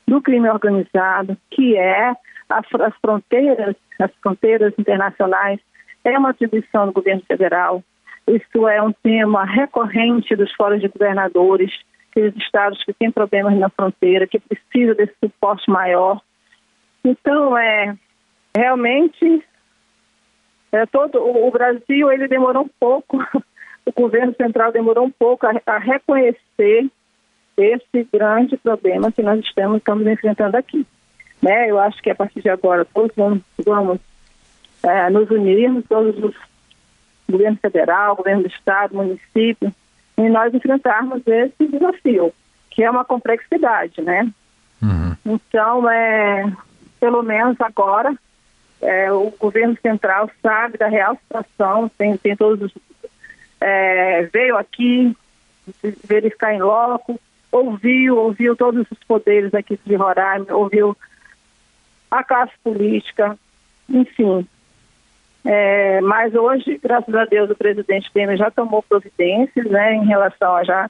do 0.08 0.22
crime 0.22 0.50
organizado, 0.50 1.36
que 1.50 1.76
é 1.76 2.12
as, 2.48 2.66
as 2.80 2.94
fronteiras, 3.02 3.76
as 4.00 4.12
fronteiras 4.22 4.74
internacionais 4.78 5.60
é 6.04 6.18
uma 6.18 6.30
atribuição 6.30 6.86
do 6.86 6.94
governo 6.94 7.22
federal. 7.28 7.84
Isso 8.28 8.68
é 8.68 8.82
um 8.82 8.92
tema 8.92 9.44
recorrente 9.44 10.36
dos 10.36 10.54
fóruns 10.54 10.82
de 10.82 10.88
governadores, 10.88 11.72
aqueles 12.12 12.36
estados 12.38 12.84
que 12.84 12.94
têm 12.94 13.12
problemas 13.12 13.58
na 13.58 13.70
fronteira, 13.70 14.28
que 14.28 14.40
precisam 14.40 14.96
desse 14.96 15.16
suporte 15.24 15.70
maior. 15.70 16.22
Então, 17.04 17.58
é 17.58 17.96
realmente 18.56 19.44
é, 20.72 20.86
todo 20.86 21.20
o 21.20 21.50
Brasil 21.52 22.12
ele 22.12 22.28
demorou 22.28 22.64
um 22.64 22.70
pouco, 22.80 23.18
o 23.86 23.92
governo 23.92 24.34
central 24.36 24.72
demorou 24.72 25.06
um 25.06 25.12
pouco 25.12 25.48
a, 25.48 25.54
a 25.66 25.78
reconhecer 25.78 26.90
esse 27.58 28.08
grande 28.12 28.56
problema 28.58 29.12
que 29.12 29.22
nós 29.22 29.40
estamos, 29.40 29.78
estamos 29.78 30.08
enfrentando 30.08 30.56
aqui. 30.56 30.86
Né? 31.42 31.70
Eu 31.70 31.80
acho 31.80 32.02
que 32.02 32.10
a 32.10 32.16
partir 32.16 32.42
de 32.42 32.50
agora 32.50 32.86
todos 32.86 33.12
vamos, 33.16 33.42
vamos 33.66 34.00
é, 34.84 35.10
nos 35.10 35.30
unirmos, 35.30 35.86
todos 35.88 36.18
os 36.24 36.36
governo 37.30 37.58
federal, 37.62 38.16
governo 38.16 38.44
do 38.44 38.50
estado, 38.50 38.96
município, 38.96 39.74
e 40.18 40.30
nós 40.30 40.54
enfrentarmos 40.54 41.22
esse 41.26 41.68
desafio, 41.68 42.34
que 42.70 42.84
é 42.84 42.90
uma 42.90 43.06
complexidade, 43.06 44.02
né? 44.02 44.28
Uhum. 44.82 45.16
Então, 45.26 45.90
é, 45.90 46.52
pelo 47.00 47.22
menos 47.22 47.56
agora, 47.62 48.14
é, 48.82 49.12
o 49.12 49.32
governo 49.40 49.78
central 49.82 50.30
sabe 50.42 50.78
da 50.78 50.88
real 50.88 51.16
situação, 51.16 51.90
tem, 51.98 52.18
tem 52.18 52.36
todos 52.36 52.62
os, 52.62 52.82
é, 53.62 54.24
veio 54.34 54.58
aqui 54.58 55.16
verificar 56.04 56.54
em 56.54 56.62
loco, 56.62 57.20
ouviu, 57.52 58.18
ouviu 58.18 58.56
todos 58.56 58.88
os 58.90 58.98
poderes 59.08 59.54
aqui 59.54 59.80
de 59.86 59.96
Roraima, 59.96 60.46
ouviu 60.50 60.98
a 62.10 62.24
classe 62.24 62.54
política, 62.64 63.38
enfim, 63.88 64.48
é, 65.46 66.02
mas 66.02 66.34
hoje, 66.36 66.80
graças 66.84 67.14
a 67.14 67.26
Deus, 67.26 67.50
o 67.50 67.56
presidente 67.56 68.12
Temer 68.12 68.38
já 68.38 68.52
tomou 68.52 68.84
providências 68.84 69.66
né, 69.68 69.96
em 69.96 70.06
relação 70.06 70.56
a 70.56 70.64
já 70.64 70.90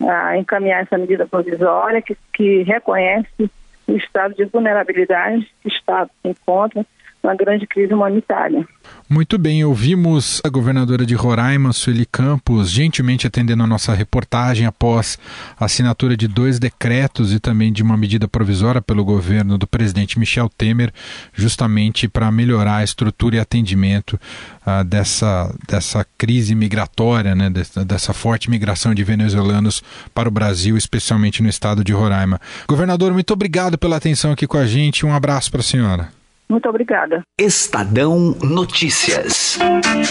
a 0.00 0.36
encaminhar 0.36 0.82
essa 0.82 0.98
medida 0.98 1.26
provisória 1.26 2.02
que, 2.02 2.16
que 2.32 2.62
reconhece 2.62 3.50
o 3.86 3.92
estado 3.92 4.34
de 4.34 4.44
vulnerabilidade 4.46 5.48
que 5.62 5.68
o 5.68 5.72
Estado 5.72 6.10
se 6.20 6.28
encontra 6.28 6.84
uma 7.24 7.34
grande 7.34 7.66
crise 7.66 7.92
humanitária. 7.92 8.66
Muito 9.08 9.38
bem, 9.38 9.64
ouvimos 9.64 10.40
a 10.44 10.48
governadora 10.48 11.06
de 11.06 11.14
Roraima, 11.14 11.72
Sueli 11.72 12.06
Campos, 12.06 12.70
gentilmente 12.70 13.26
atendendo 13.26 13.62
a 13.62 13.66
nossa 13.66 13.94
reportagem 13.94 14.66
após 14.66 15.18
a 15.58 15.64
assinatura 15.64 16.16
de 16.16 16.28
dois 16.28 16.58
decretos 16.58 17.32
e 17.32 17.40
também 17.40 17.72
de 17.72 17.82
uma 17.82 17.96
medida 17.96 18.28
provisória 18.28 18.82
pelo 18.82 19.04
governo 19.04 19.56
do 19.56 19.66
presidente 19.66 20.18
Michel 20.18 20.48
Temer, 20.48 20.92
justamente 21.32 22.08
para 22.08 22.30
melhorar 22.30 22.76
a 22.76 22.84
estrutura 22.84 23.36
e 23.36 23.40
atendimento 23.40 24.18
uh, 24.66 24.84
dessa, 24.84 25.54
dessa 25.66 26.06
crise 26.18 26.54
migratória, 26.54 27.34
né, 27.34 27.48
dessa, 27.50 27.84
dessa 27.84 28.12
forte 28.12 28.50
migração 28.50 28.94
de 28.94 29.04
venezuelanos 29.04 29.82
para 30.14 30.28
o 30.28 30.32
Brasil, 30.32 30.76
especialmente 30.76 31.42
no 31.42 31.48
estado 31.48 31.82
de 31.82 31.92
Roraima. 31.92 32.40
Governador, 32.68 33.12
muito 33.12 33.32
obrigado 33.32 33.78
pela 33.78 33.96
atenção 33.96 34.32
aqui 34.32 34.46
com 34.46 34.58
a 34.58 34.66
gente. 34.66 35.06
Um 35.06 35.14
abraço 35.14 35.50
para 35.50 35.60
a 35.60 35.64
senhora. 35.64 36.23
Muito 36.48 36.68
obrigada. 36.68 37.22
Estadão 37.40 38.36
Notícias. 38.42 39.58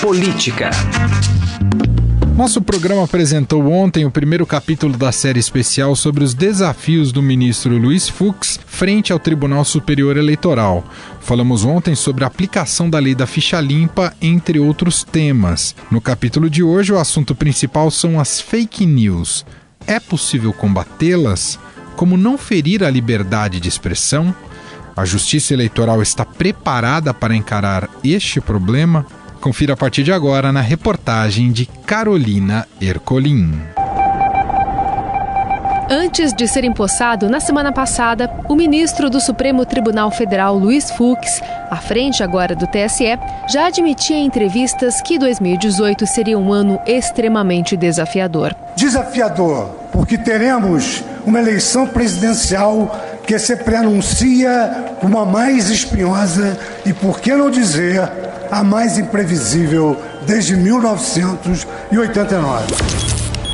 Política. 0.01 0.71
Nosso 2.35 2.63
programa 2.63 3.03
apresentou 3.03 3.71
ontem 3.71 4.05
o 4.05 4.11
primeiro 4.11 4.43
capítulo 4.43 4.97
da 4.97 5.11
série 5.11 5.39
especial 5.39 5.95
sobre 5.95 6.23
os 6.23 6.33
desafios 6.33 7.11
do 7.11 7.21
ministro 7.21 7.77
Luiz 7.77 8.09
Fux 8.09 8.59
frente 8.65 9.13
ao 9.13 9.19
Tribunal 9.19 9.63
Superior 9.63 10.17
Eleitoral. 10.17 10.83
Falamos 11.21 11.63
ontem 11.63 11.93
sobre 11.93 12.23
a 12.23 12.27
aplicação 12.27 12.89
da 12.89 12.97
lei 12.97 13.13
da 13.13 13.27
ficha 13.27 13.61
limpa, 13.61 14.11
entre 14.19 14.59
outros 14.59 15.03
temas. 15.03 15.75
No 15.91 16.01
capítulo 16.01 16.49
de 16.49 16.63
hoje, 16.63 16.91
o 16.91 16.97
assunto 16.97 17.35
principal 17.35 17.91
são 17.91 18.19
as 18.19 18.41
fake 18.41 18.83
news. 18.83 19.45
É 19.85 19.99
possível 19.99 20.51
combatê-las? 20.51 21.59
Como 21.95 22.17
não 22.17 22.35
ferir 22.35 22.83
a 22.83 22.89
liberdade 22.89 23.59
de 23.59 23.69
expressão? 23.69 24.35
A 24.95 25.05
Justiça 25.05 25.55
Eleitoral 25.55 26.03
está 26.03 26.23
preparada 26.23 27.13
para 27.13 27.35
encarar 27.35 27.89
este 28.03 28.39
problema? 28.39 29.05
Confira 29.41 29.73
a 29.73 29.77
partir 29.77 30.03
de 30.03 30.12
agora 30.12 30.51
na 30.51 30.62
reportagem 30.62 31.51
de 31.51 31.65
Carolina 31.65 32.67
Ercolim. 32.79 33.59
Antes 35.89 36.31
de 36.31 36.47
ser 36.47 36.63
empossado 36.63 37.27
na 37.27 37.39
semana 37.39 37.71
passada, 37.71 38.31
o 38.47 38.55
ministro 38.55 39.09
do 39.09 39.19
Supremo 39.19 39.65
Tribunal 39.65 40.12
Federal, 40.12 40.57
Luiz 40.57 40.89
Fux, 40.91 41.41
à 41.69 41.75
frente 41.77 42.23
agora 42.23 42.55
do 42.55 42.67
TSE, 42.67 43.17
já 43.50 43.67
admitia 43.67 44.15
em 44.15 44.25
entrevistas 44.25 45.01
que 45.01 45.19
2018 45.19 46.05
seria 46.07 46.38
um 46.38 46.53
ano 46.53 46.79
extremamente 46.85 47.75
desafiador. 47.75 48.55
Desafiador, 48.75 49.69
porque 49.91 50.17
teremos 50.17 51.03
uma 51.25 51.39
eleição 51.39 51.88
presidencial 51.88 53.12
que 53.25 53.39
se 53.39 53.55
preanuncia 53.55 54.95
como 54.99 55.17
a 55.17 55.25
mais 55.25 55.69
espinhosa 55.69 56.59
e, 56.85 56.93
por 56.93 57.19
que 57.19 57.33
não 57.33 57.49
dizer, 57.49 58.01
a 58.51 58.63
mais 58.63 58.97
imprevisível 58.97 59.97
desde 60.25 60.55
1989. 60.55 62.67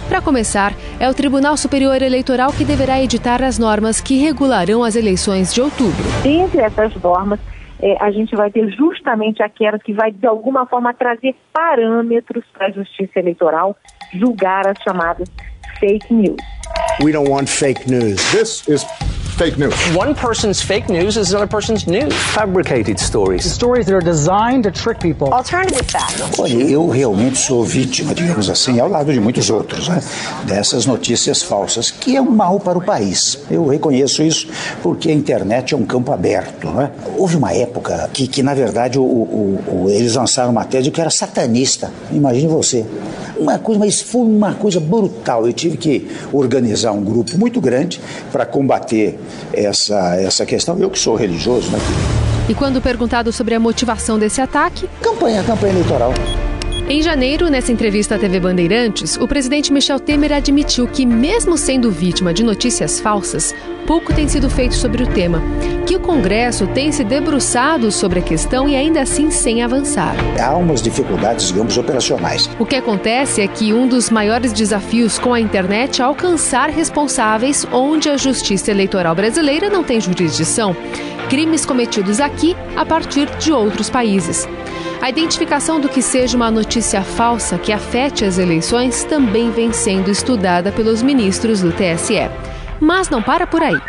Para 0.07 0.21
começar, 0.21 0.73
é 0.99 1.07
o 1.07 1.13
Tribunal 1.13 1.55
Superior 1.55 2.01
Eleitoral 2.01 2.51
que 2.51 2.65
deverá 2.65 2.99
editar 3.01 3.43
as 3.43 3.59
normas 3.59 4.01
que 4.01 4.17
regularão 4.17 4.83
as 4.83 4.95
eleições 4.95 5.53
de 5.53 5.61
outubro. 5.61 6.03
Entre 6.25 6.61
essas 6.61 6.95
normas, 6.95 7.39
é, 7.81 7.95
a 8.03 8.11
gente 8.11 8.35
vai 8.35 8.51
ter 8.51 8.69
justamente 8.71 9.43
aquelas 9.43 9.83
que 9.83 9.93
vai, 9.93 10.11
de 10.11 10.25
alguma 10.25 10.65
forma, 10.65 10.91
trazer 10.93 11.35
parâmetros 11.53 12.43
para 12.51 12.67
a 12.67 12.71
justiça 12.71 13.19
eleitoral 13.19 13.77
julgar 14.13 14.67
as 14.67 14.77
chamadas 14.83 15.29
fake 15.79 16.11
news. 16.11 16.38
We 17.01 17.11
don't 17.11 17.29
want 17.29 17.47
fake 17.47 17.89
news. 17.89 18.19
This 18.31 18.67
is 18.67 18.83
fake 19.39 19.58
news. 19.58 19.74
One 19.96 20.13
person's 20.13 20.62
fake 20.62 20.89
news 20.89 21.15
is 21.15 21.31
another 21.31 21.48
person's 21.48 21.88
news. 21.88 22.13
Fabricated 22.34 23.00
stories. 23.00 23.50
Stories 23.50 23.86
that 23.86 23.96
are 23.96 24.01
designed 24.01 24.65
to 24.65 24.72
trick 24.72 25.00
people. 25.00 25.34
Alternative 25.34 25.86
facts. 25.88 26.38
Olha, 26.38 26.62
eu 26.69 26.89
realmente 26.89 27.38
sou 27.38 27.63
vítima, 27.63 28.13
digamos 28.13 28.50
assim, 28.50 28.81
ao 28.81 28.89
lado 28.89 29.13
de 29.13 29.19
muitos 29.22 29.50
outros, 29.50 29.88
né, 29.88 30.01
dessas 30.46 30.86
notícias 30.86 31.41
falsas, 31.41 31.89
que 31.89 32.17
é 32.17 32.22
um 32.22 32.29
mal 32.29 32.60
para 32.60 32.77
o 32.77 32.81
país. 32.81 33.39
Eu 33.50 33.65
reconheço 33.65 34.22
isso 34.22 34.50
porque 34.84 35.10
a 35.10 35.13
internet 35.13 35.74
é 35.74 35.77
um 35.77 35.86
campo 35.86 36.12
aberto. 36.12 36.67
Né? 36.67 36.91
Houve 37.17 37.38
uma 37.38 37.53
época 37.53 38.10
que, 38.12 38.27
que 38.27 38.43
na 38.43 38.53
verdade, 38.53 39.00
o, 39.00 39.03
o, 39.03 39.86
o, 39.86 39.89
eles 39.89 40.15
lançaram 40.15 40.51
uma 40.51 40.65
tese 40.65 40.91
que 40.91 41.00
era 41.00 41.10
satanista. 41.10 41.89
Imagine 42.12 42.48
você. 42.48 42.86
Uma 43.38 43.58
coisa, 43.58 43.79
mas 43.79 44.01
foi 44.01 44.24
uma 44.24 44.53
coisa 44.53 44.81
brutal. 44.81 45.48
Eu 45.48 45.53
tive 45.53 45.77
que 45.77 46.12
organizar 46.34 46.91
um 46.91 47.01
grupo 47.01 47.38
muito 47.38 47.62
grande 47.62 48.01
para 48.34 48.46
combater 48.46 49.17
essa, 49.53 50.15
essa 50.15 50.45
questão. 50.45 50.77
Eu 50.79 50.89
que 50.89 51.00
sou 51.00 51.15
religioso, 51.15 51.69
né? 51.71 51.79
E 52.48 52.55
quando 52.55 52.81
perguntado 52.81 53.31
sobre 53.31 53.53
a 53.53 53.59
motivação 53.59 54.17
desse 54.17 54.41
ataque? 54.41 54.89
Campanha, 55.01 55.43
campanha 55.43 55.74
eleitoral. 55.74 56.13
Em 56.91 57.03
janeiro, 57.03 57.51
nessa 57.51 57.72
entrevista 57.72 58.15
à 58.15 58.17
TV 58.17 58.39
Bandeirantes, 58.39 59.15
o 59.15 59.27
presidente 59.27 59.72
Michel 59.72 60.00
Temer 60.00 60.34
admitiu 60.34 60.88
que, 60.88 61.05
mesmo 61.05 61.55
sendo 61.55 61.91
vítima 61.91 62.34
de 62.34 62.43
notícias 62.43 63.00
falsas, 63.00 63.53
pouco 63.86 64.12
tem 64.12 64.27
sido 64.27 64.50
feito 64.50 64.74
sobre 64.74 65.03
o 65.03 65.08
tema, 65.08 65.39
que 65.86 65.96
o 65.96 66.00
Congresso 66.00 66.65
tem 66.65 66.91
se 66.91 67.03
debruçado 67.03 67.91
sobre 67.91 68.17
a 68.17 68.22
questão 68.24 68.67
e 68.67 68.75
ainda 68.75 69.01
assim 69.03 69.29
sem 69.29 69.62
avançar. 69.62 70.15
Há 70.41 70.58
umas 70.58 70.81
dificuldades, 70.81 71.50
digamos, 71.50 71.77
operacionais. 71.77 72.50
O 72.58 72.65
que 72.65 72.77
acontece 72.77 73.39
é 73.39 73.48
que 73.48 73.72
um 73.72 73.88
dos 73.88 74.10
maiores 74.10 74.51
desafios 74.51 75.19
com 75.19 75.31
a 75.31 75.39
internet 75.39 76.01
é 76.01 76.05
alcançar 76.05 76.72
responsáveis 76.72 77.67
onde 77.72 78.10
a 78.10 78.17
justiça 78.17 78.72
eleitoral 78.72 79.13
brasileira 79.13 79.69
não 79.69 79.84
tem 79.84 80.01
jurisdição. 80.01 80.75
Crimes 81.29 81.67
cometidos 81.67 82.19
aqui 82.19 82.55
a 82.75 82.84
partir 82.84 83.29
de 83.38 83.51
outros 83.51 83.91
países. 83.91 84.48
A 85.01 85.10
identificação 85.10 85.79
do 85.79 85.88
que 85.88 86.01
seja 86.01 86.36
uma 86.36 86.51
notícia 86.51 87.01
falsa 87.01 87.58
que 87.58 87.72
afete 87.72 88.25
as 88.25 88.38
eleições 88.38 89.06
também 89.06 89.50
vem 89.50 89.72
sendo 89.72 90.12
estudada 90.12 90.74
pelos 90.74 91.01
ministros 91.01 91.62
do 91.62 91.72
TSE. 91.72 92.29
Mas 92.82 93.10
não 93.10 93.22
para 93.22 93.48
por 93.48 93.63
aí. 93.63 93.79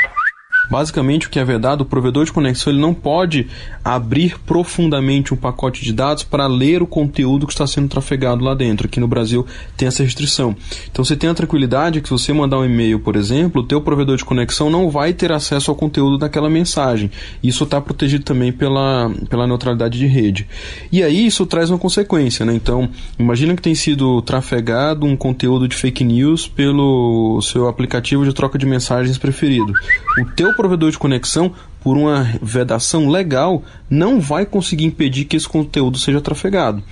Basicamente, 0.71 1.27
o 1.27 1.31
que 1.31 1.39
é 1.39 1.45
vedado, 1.45 1.83
o 1.83 1.85
provedor 1.85 2.25
de 2.25 2.33
conexão 2.33 2.73
ele 2.73 2.81
não 2.81 2.95
pode 2.95 3.49
abrir 3.85 4.39
profundamente 4.41 5.35
um 5.35 5.37
pacote 5.37 5.85
de 5.85 5.93
dados 5.93 6.23
para 6.23 6.47
ler 6.47 6.83
o 6.83 6.87
conteúdo 6.87 7.47
que 7.47 7.53
está 7.53 7.67
sendo 7.67 7.89
trafegado 7.89 8.45
lá 8.45 8.55
dentro. 8.55 8.87
Aqui 8.87 9.01
no 9.01 9.09
Brasil 9.09 9.45
tem 9.77 9.89
essa 9.89 10.03
restrição. 10.03 10.55
Então 10.91 11.05
você 11.05 11.17
tem 11.17 11.29
a 11.29 11.35
tranquilidade 11.35 12.01
que 12.01 12.09
se 12.09 12.13
você 12.13 12.33
mandar 12.33 12.59
um 12.59 12.65
e-mail, 12.65 13.01
por 13.01 13.17
exemplo, 13.17 13.63
o 13.63 13.67
teu 13.67 13.81
provedor 13.81 14.17
de 14.17 14.25
conexão 14.25 14.71
não 14.71 14.91
vai 14.91 15.13
ter 15.13 15.33
acesso 15.33 15.71
ao 15.71 15.77
conteúdo 15.77 16.19
daquela 16.19 16.49
mensagem. 16.49 17.11
Isso 17.43 17.65
está 17.65 17.81
protegido 17.81 18.25
também 18.25 18.53
pela, 18.53 19.11
pela 19.29 19.47
neutralidade 19.47 19.99
de 19.99 20.07
rede. 20.07 20.47
E 20.93 21.03
aí 21.03 21.27
isso 21.27 21.45
traz 21.47 21.71
uma 21.71 21.79
consequência, 21.79 22.47
né? 22.47 22.55
Então, 22.55 22.89
imagina 23.19 23.57
que 23.57 23.63
tem 23.63 23.75
sido 23.75 24.23
trafegado 24.23 25.05
um 25.05 25.17
conteúdo 25.17 25.67
de 25.67 25.75
fake 25.75 26.05
news 26.05 26.47
pelo 26.47 27.41
seu 27.43 27.67
aplicativo 27.67 28.25
de 28.25 28.33
troca 28.33 28.59
de 28.59 28.67
mensagens 28.67 29.19
preferido. 29.19 29.73
O 30.21 30.25
teu 30.37 30.55
provedor 30.61 30.91
de 30.91 30.99
conexão 30.99 31.55
por 31.83 31.97
uma 31.97 32.29
vedação 32.43 33.09
legal, 33.09 33.63
não 33.89 34.21
vai 34.21 34.47
conseguir 34.47 34.85
impedir 34.85 35.25
que 35.25 35.37
esse 35.37 35.49
conteúdo 35.49 35.99
seja 35.99 36.21
trafegado. 36.21 36.83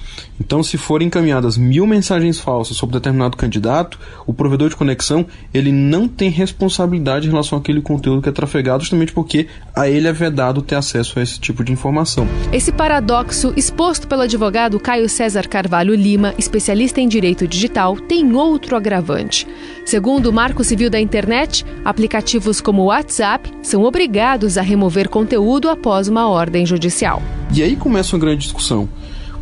Então, 0.40 0.62
se 0.62 0.76
forem 0.76 1.06
encaminhadas 1.06 1.56
mil 1.56 1.86
mensagens 1.86 2.40
falsas 2.40 2.76
sobre 2.76 2.94
determinado 2.94 3.36
candidato, 3.36 3.98
o 4.26 4.32
provedor 4.32 4.68
de 4.68 4.76
conexão 4.76 5.26
ele 5.52 5.70
não 5.70 6.08
tem 6.08 6.30
responsabilidade 6.30 7.26
em 7.26 7.30
relação 7.30 7.58
àquele 7.58 7.80
conteúdo 7.80 8.22
que 8.22 8.28
é 8.28 8.32
trafegado, 8.32 8.82
justamente 8.82 9.12
porque 9.12 9.46
a 9.74 9.88
ele 9.88 10.08
é 10.08 10.12
vedado 10.12 10.62
ter 10.62 10.74
acesso 10.74 11.18
a 11.18 11.22
esse 11.22 11.38
tipo 11.38 11.62
de 11.62 11.72
informação. 11.72 12.26
Esse 12.52 12.72
paradoxo, 12.72 13.52
exposto 13.56 14.08
pelo 14.08 14.22
advogado 14.22 14.80
Caio 14.80 15.08
César 15.08 15.46
Carvalho 15.46 15.94
Lima, 15.94 16.34
especialista 16.38 17.00
em 17.00 17.08
direito 17.08 17.46
digital, 17.46 17.96
tem 17.96 18.32
outro 18.34 18.76
agravante. 18.76 19.46
Segundo 19.84 20.26
o 20.26 20.32
Marco 20.32 20.64
Civil 20.64 20.90
da 20.90 21.00
Internet, 21.00 21.64
aplicativos 21.84 22.60
como 22.60 22.82
o 22.82 22.86
WhatsApp 22.86 23.50
são 23.62 23.84
obrigados 23.84 24.58
a 24.58 24.62
remover 24.62 24.77
conteúdo 25.08 25.68
após 25.68 26.08
uma 26.08 26.28
ordem 26.28 26.64
judicial. 26.64 27.22
E 27.52 27.62
aí 27.62 27.76
começa 27.76 28.14
uma 28.14 28.20
grande 28.20 28.42
discussão, 28.42 28.88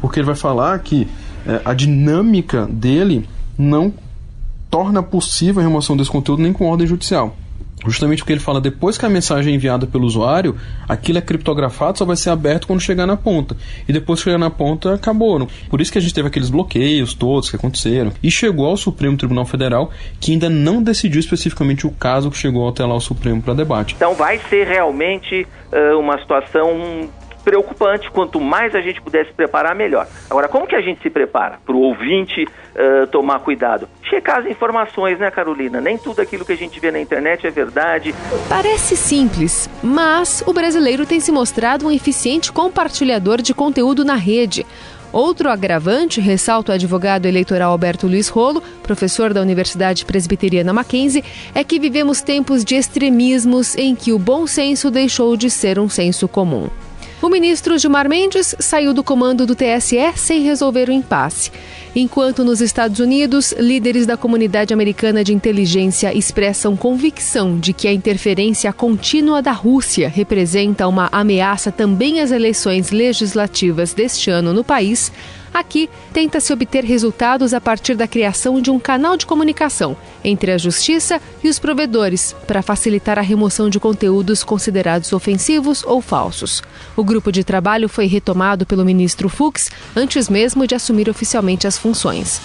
porque 0.01 0.21
ele 0.21 0.27
vai 0.27 0.37
falar 0.37 0.79
que 0.81 1.07
é, 1.47 1.61
a 1.65 1.75
dinâmica 1.75 2.67
dele 2.67 3.29
não 3.59 3.93
torna 4.71 5.03
possível 5.03 5.61
a 5.61 5.65
remoção 5.65 5.97
desse 5.97 6.11
conteúdo 6.11 6.43
nem 6.43 6.53
com 6.53 6.67
ordem 6.67 6.87
judicial. 6.87 7.37
Justamente 7.87 8.19
porque 8.19 8.33
ele 8.33 8.41
fala 8.41 8.61
depois 8.61 8.99
que 8.99 9.07
a 9.07 9.09
mensagem 9.09 9.53
é 9.53 9.57
enviada 9.57 9.87
pelo 9.87 10.05
usuário, 10.05 10.57
aquilo 10.89 11.19
é 11.19 11.21
criptografado, 11.21 11.99
só 11.99 12.05
vai 12.05 12.17
ser 12.17 12.31
aberto 12.31 12.67
quando 12.67 12.81
chegar 12.81 13.07
na 13.07 13.17
ponta. 13.17 13.57
E 13.89 13.93
depois 13.93 14.21
que 14.21 14.25
chegar 14.25 14.39
na 14.39 14.51
ponta, 14.51 14.95
acabou. 14.95 15.49
Por 15.69 15.81
isso 15.81 15.93
que 15.93 15.99
a 15.99 16.01
gente 16.01 16.15
teve 16.15 16.29
aqueles 16.29 16.51
bloqueios 16.51 17.15
todos 17.15 17.51
que 17.51 17.57
aconteceram. 17.57 18.13
E 18.23 18.31
chegou 18.31 18.67
ao 18.67 18.77
Supremo 18.77 19.17
Tribunal 19.17 19.45
Federal, 19.45 19.91
que 20.21 20.33
ainda 20.33 20.49
não 20.49 20.83
decidiu 20.83 21.21
especificamente 21.21 21.87
o 21.87 21.91
caso 21.91 22.31
que 22.31 22.37
chegou 22.37 22.69
até 22.69 22.85
lá 22.85 22.93
ao 22.93 23.01
Supremo 23.01 23.43
para 23.43 23.55
debate. 23.55 23.95
Então 23.95 24.15
vai 24.15 24.39
ser 24.51 24.67
realmente 24.67 25.47
uh, 25.73 25.99
uma 25.99 26.19
situação 26.21 27.09
preocupante. 27.47 28.11
Quanto 28.11 28.41
mais 28.41 28.75
a 28.75 28.81
gente 28.81 29.01
puder 29.01 29.25
se 29.25 29.33
preparar, 29.33 29.73
melhor. 29.77 30.09
Agora, 30.29 30.49
como 30.49 30.67
que 30.67 30.75
a 30.75 30.81
gente 30.81 31.01
se 31.01 31.09
prepara? 31.09 31.61
Para 31.65 31.77
o 31.77 31.81
ouvinte 31.81 32.43
uh, 32.43 33.07
tomar 33.07 33.39
cuidado. 33.39 33.89
Checar 34.03 34.41
as 34.41 34.47
informações, 34.47 35.17
né, 35.21 35.31
Carolina? 35.31 35.81
Nem 35.81 35.97
tudo 35.97 36.21
aquilo 36.21 36.45
que 36.45 36.53
a 36.53 36.57
gente 36.57 36.81
vê 36.81 36.91
na 36.91 36.99
internet 37.01 37.47
é 37.47 37.51
verdade. 37.51 38.13
Parece 38.49 38.97
simples, 38.97 39.71
mas 39.81 40.43
o 40.45 40.53
brasileiro 40.53 41.07
tem 41.07 41.21
se 41.21 41.31
mostrado 41.31 41.87
um 41.87 41.93
eficiente 41.93 42.51
compartilhador 42.51 43.41
de 43.41 43.55
conteúdo 43.55 44.05
na 44.05 44.17
rede. 44.17 44.67
Outro 45.13 45.49
agravante, 45.49 46.21
ressalta 46.21 46.73
o 46.73 46.75
advogado 46.75 47.27
eleitoral 47.27 47.71
Alberto 47.71 48.09
Luiz 48.09 48.29
Rolo, 48.29 48.63
professor 48.83 49.33
da 49.33 49.41
Universidade 49.41 50.05
Presbiteriana 50.05 50.73
Mackenzie, 50.73 51.25
é 51.55 51.63
que 51.63 51.79
vivemos 51.79 52.21
tempos 52.21 52.65
de 52.65 52.75
extremismos 52.75 53.77
em 53.77 53.95
que 53.95 54.13
o 54.13 54.19
bom 54.19 54.47
senso 54.49 54.91
deixou 54.91 55.37
de 55.37 55.49
ser 55.49 55.79
um 55.79 55.89
senso 55.89 56.27
comum. 56.27 56.69
O 57.23 57.31
ministro 57.31 57.79
Gilmar 57.79 58.09
Mendes 58.11 58.55
saiu 58.59 58.93
do 58.93 59.03
comando 59.03 59.47
do 59.47 59.55
TSE 59.55 59.97
sem 60.17 60.43
resolver 60.43 60.91
o 60.91 60.93
impasse. 60.93 61.51
Enquanto 61.95 62.45
nos 62.45 62.61
Estados 62.61 63.01
Unidos, 63.01 63.55
líderes 63.59 64.05
da 64.05 64.19
comunidade 64.19 64.75
americana 64.75 65.25
de 65.25 65.33
inteligência 65.33 66.13
expressam 66.13 66.77
convicção 66.77 67.59
de 67.59 67.73
que 67.73 67.89
a 67.89 67.93
interferência 67.93 68.71
contínua 68.71 69.41
da 69.41 69.53
Rússia 69.53 70.11
representa 70.15 70.87
uma 70.87 71.09
ameaça 71.11 71.73
também 71.73 72.21
às 72.21 72.31
eleições 72.31 72.91
legislativas 72.91 73.95
deste 73.95 74.29
ano 74.29 74.53
no 74.53 74.63
país, 74.63 75.11
Aqui, 75.57 75.89
tenta-se 76.13 76.53
obter 76.53 76.85
resultados 76.85 77.55
a 77.55 77.61
partir 77.63 77.95
da 77.95 78.07
criação 78.07 78.61
de 78.61 78.71
um 78.71 78.79
canal 78.79 79.17
de 79.17 79.25
comunicação 79.25 79.97
entre 80.23 80.53
a 80.53 80.59
Justiça 80.59 81.19
e 81.43 81.49
os 81.49 81.59
provedores 81.59 82.37
para 82.47 82.61
facilitar 82.61 83.19
a 83.19 83.23
remoção 83.23 83.71
de 83.71 83.81
conteúdos 83.81 84.45
considerados 84.45 85.15
ofensivos 85.15 85.83
ou 85.83 86.03
falsos. 86.03 86.63
O 86.95 87.03
grupo 87.03 87.33
de 87.33 87.43
trabalho 87.43 87.89
foi 87.89 88.05
retomado 88.05 88.67
pelo 88.67 88.85
ministro 88.85 89.31
Fux 89.31 89.71
antes 89.97 90.29
mesmo 90.29 90.67
de 90.67 90.75
assumir 90.75 91.09
oficialmente 91.09 91.67
as 91.67 91.79
funções. 91.79 92.39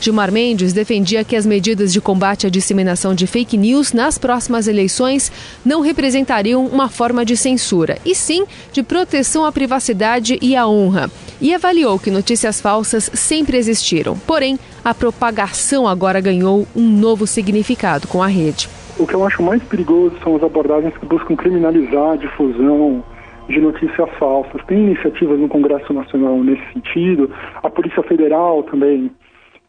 Gilmar 0.00 0.30
Mendes 0.30 0.72
defendia 0.72 1.24
que 1.24 1.34
as 1.34 1.46
medidas 1.46 1.92
de 1.92 2.00
combate 2.00 2.46
à 2.46 2.50
disseminação 2.50 3.14
de 3.14 3.26
fake 3.26 3.56
news 3.56 3.92
nas 3.92 4.18
próximas 4.18 4.68
eleições 4.68 5.32
não 5.64 5.80
representariam 5.80 6.66
uma 6.66 6.88
forma 6.88 7.24
de 7.24 7.36
censura, 7.36 7.98
e 8.04 8.14
sim 8.14 8.44
de 8.72 8.82
proteção 8.82 9.44
à 9.44 9.52
privacidade 9.52 10.38
e 10.40 10.54
à 10.54 10.66
honra. 10.66 11.10
E 11.40 11.54
avaliou 11.54 11.98
que 11.98 12.10
notícias 12.10 12.60
falsas 12.60 13.10
sempre 13.14 13.56
existiram, 13.56 14.16
porém, 14.18 14.58
a 14.84 14.94
propagação 14.94 15.88
agora 15.88 16.20
ganhou 16.20 16.66
um 16.74 16.88
novo 16.88 17.26
significado 17.26 18.06
com 18.06 18.22
a 18.22 18.26
rede. 18.26 18.68
O 18.98 19.06
que 19.06 19.14
eu 19.14 19.26
acho 19.26 19.42
mais 19.42 19.62
perigoso 19.64 20.14
são 20.22 20.36
as 20.36 20.42
abordagens 20.42 20.96
que 20.96 21.04
buscam 21.04 21.36
criminalizar 21.36 22.12
a 22.12 22.16
difusão 22.16 23.04
de 23.48 23.60
notícias 23.60 24.08
falsas. 24.18 24.64
Tem 24.66 24.78
iniciativas 24.78 25.38
no 25.38 25.48
Congresso 25.48 25.92
Nacional 25.92 26.42
nesse 26.42 26.62
sentido, 26.72 27.30
a 27.62 27.68
Polícia 27.68 28.02
Federal 28.02 28.62
também 28.64 29.10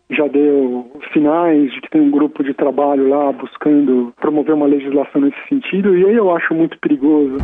já 0.09 0.27
deu 0.27 0.89
sinais 1.13 1.71
de 1.71 1.81
que 1.81 1.89
tem 1.89 2.01
um 2.01 2.11
grupo 2.11 2.43
de 2.43 2.53
trabalho 2.53 3.09
lá 3.09 3.31
buscando 3.31 4.13
promover 4.19 4.53
uma 4.53 4.65
legislação 4.65 5.21
nesse 5.21 5.37
sentido, 5.49 5.95
e 5.97 6.05
aí 6.05 6.15
eu 6.15 6.35
acho 6.35 6.53
muito 6.53 6.77
perigoso. 6.79 7.37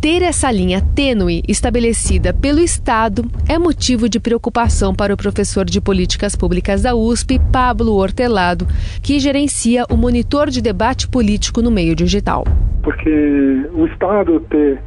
Ter 0.00 0.22
essa 0.22 0.50
linha 0.52 0.80
tênue 0.94 1.42
estabelecida 1.48 2.32
pelo 2.32 2.60
Estado 2.60 3.22
é 3.48 3.58
motivo 3.58 4.08
de 4.08 4.20
preocupação 4.20 4.94
para 4.94 5.12
o 5.12 5.16
professor 5.16 5.64
de 5.64 5.80
políticas 5.80 6.36
públicas 6.36 6.82
da 6.82 6.94
USP, 6.94 7.40
Pablo 7.52 7.94
Hortelado, 7.94 8.66
que 9.02 9.18
gerencia 9.18 9.84
o 9.90 9.96
monitor 9.96 10.48
de 10.48 10.62
debate 10.62 11.08
político 11.08 11.60
no 11.60 11.70
meio 11.70 11.96
digital. 11.96 12.44
Porque 12.82 13.10
o 13.74 13.86
Estado 13.86 14.40
ter 14.48 14.80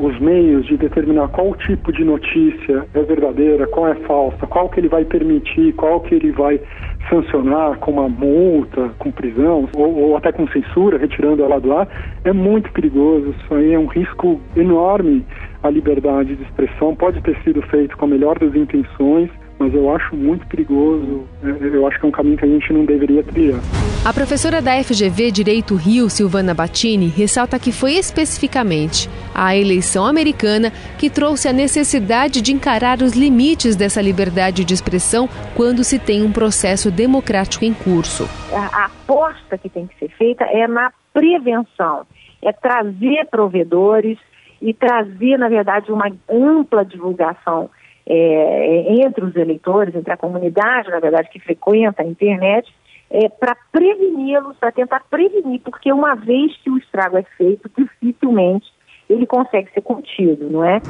os 0.00 0.18
meios 0.20 0.66
de 0.66 0.76
determinar 0.76 1.28
qual 1.28 1.54
tipo 1.56 1.92
de 1.92 2.04
notícia 2.04 2.86
é 2.94 3.02
verdadeira, 3.02 3.66
qual 3.66 3.88
é 3.88 3.94
falsa, 4.06 4.46
qual 4.46 4.68
que 4.68 4.80
ele 4.80 4.88
vai 4.88 5.04
permitir, 5.04 5.74
qual 5.74 6.00
que 6.00 6.14
ele 6.14 6.32
vai 6.32 6.60
sancionar 7.08 7.78
com 7.78 7.92
uma 7.92 8.08
multa, 8.08 8.90
com 8.98 9.10
prisão 9.10 9.68
ou, 9.74 9.94
ou 9.94 10.16
até 10.16 10.32
com 10.32 10.46
censura, 10.48 10.98
retirando 10.98 11.42
ela 11.42 11.60
do 11.60 11.72
ar, 11.72 11.88
é 12.24 12.32
muito 12.32 12.72
perigoso. 12.72 13.30
Isso 13.30 13.54
aí 13.54 13.72
é 13.74 13.78
um 13.78 13.86
risco 13.86 14.40
enorme 14.56 15.24
à 15.62 15.68
liberdade 15.68 16.36
de 16.36 16.42
expressão. 16.42 16.94
Pode 16.94 17.20
ter 17.22 17.36
sido 17.42 17.60
feito 17.62 17.96
com 17.96 18.06
a 18.06 18.08
melhor 18.08 18.38
das 18.38 18.54
intenções, 18.54 19.30
mas 19.60 19.74
eu 19.74 19.94
acho 19.94 20.16
muito 20.16 20.46
perigoso. 20.46 21.28
É, 21.44 21.66
eu 21.66 21.86
acho 21.86 22.00
que 22.00 22.06
é 22.06 22.08
um 22.08 22.12
caminho 22.12 22.38
que 22.38 22.44
a 22.46 22.48
gente 22.48 22.72
não 22.72 22.86
deveria 22.86 23.22
trilhar. 23.22 23.60
A 24.06 24.10
professora 24.10 24.62
da 24.62 24.82
FGV 24.82 25.30
Direito 25.30 25.74
Rio, 25.74 26.08
Silvana 26.08 26.54
Battini, 26.54 27.08
ressalta 27.08 27.58
que 27.58 27.70
foi 27.70 27.92
especificamente 27.92 29.10
a 29.34 29.54
eleição 29.54 30.06
americana 30.06 30.72
que 30.98 31.10
trouxe 31.10 31.46
a 31.46 31.52
necessidade 31.52 32.40
de 32.40 32.54
encarar 32.54 33.02
os 33.02 33.12
limites 33.12 33.76
dessa 33.76 34.00
liberdade 34.00 34.64
de 34.64 34.72
expressão 34.72 35.28
quando 35.54 35.84
se 35.84 35.98
tem 35.98 36.22
um 36.22 36.32
processo 36.32 36.90
democrático 36.90 37.62
em 37.62 37.74
curso. 37.74 38.26
A 38.54 38.86
aposta 38.86 39.58
que 39.58 39.68
tem 39.68 39.86
que 39.86 39.98
ser 39.98 40.08
feita 40.16 40.44
é 40.44 40.66
na 40.66 40.90
prevenção, 41.12 42.06
é 42.42 42.50
trazer 42.50 43.26
provedores 43.30 44.16
e 44.62 44.72
trazer, 44.72 45.36
na 45.38 45.50
verdade, 45.50 45.92
uma 45.92 46.10
ampla 46.30 46.82
divulgação 46.82 47.68
é, 48.06 48.94
entre 49.04 49.24
os 49.24 49.34
eleitores, 49.36 49.94
entre 49.94 50.12
a 50.12 50.16
comunidade, 50.16 50.90
na 50.90 51.00
verdade, 51.00 51.28
que 51.30 51.40
frequenta 51.40 52.02
a 52.02 52.06
internet, 52.06 52.72
é, 53.10 53.28
para 53.28 53.56
preveni-los, 53.72 54.56
para 54.58 54.72
tentar 54.72 55.02
prevenir, 55.10 55.60
porque 55.60 55.92
uma 55.92 56.14
vez 56.14 56.56
que 56.58 56.70
o 56.70 56.78
estrago 56.78 57.18
é 57.18 57.22
feito, 57.36 57.70
dificilmente 57.76 58.66
ele 59.08 59.26
consegue 59.26 59.70
ser 59.72 59.80
contido, 59.80 60.48
não 60.48 60.64
é? 60.64 60.80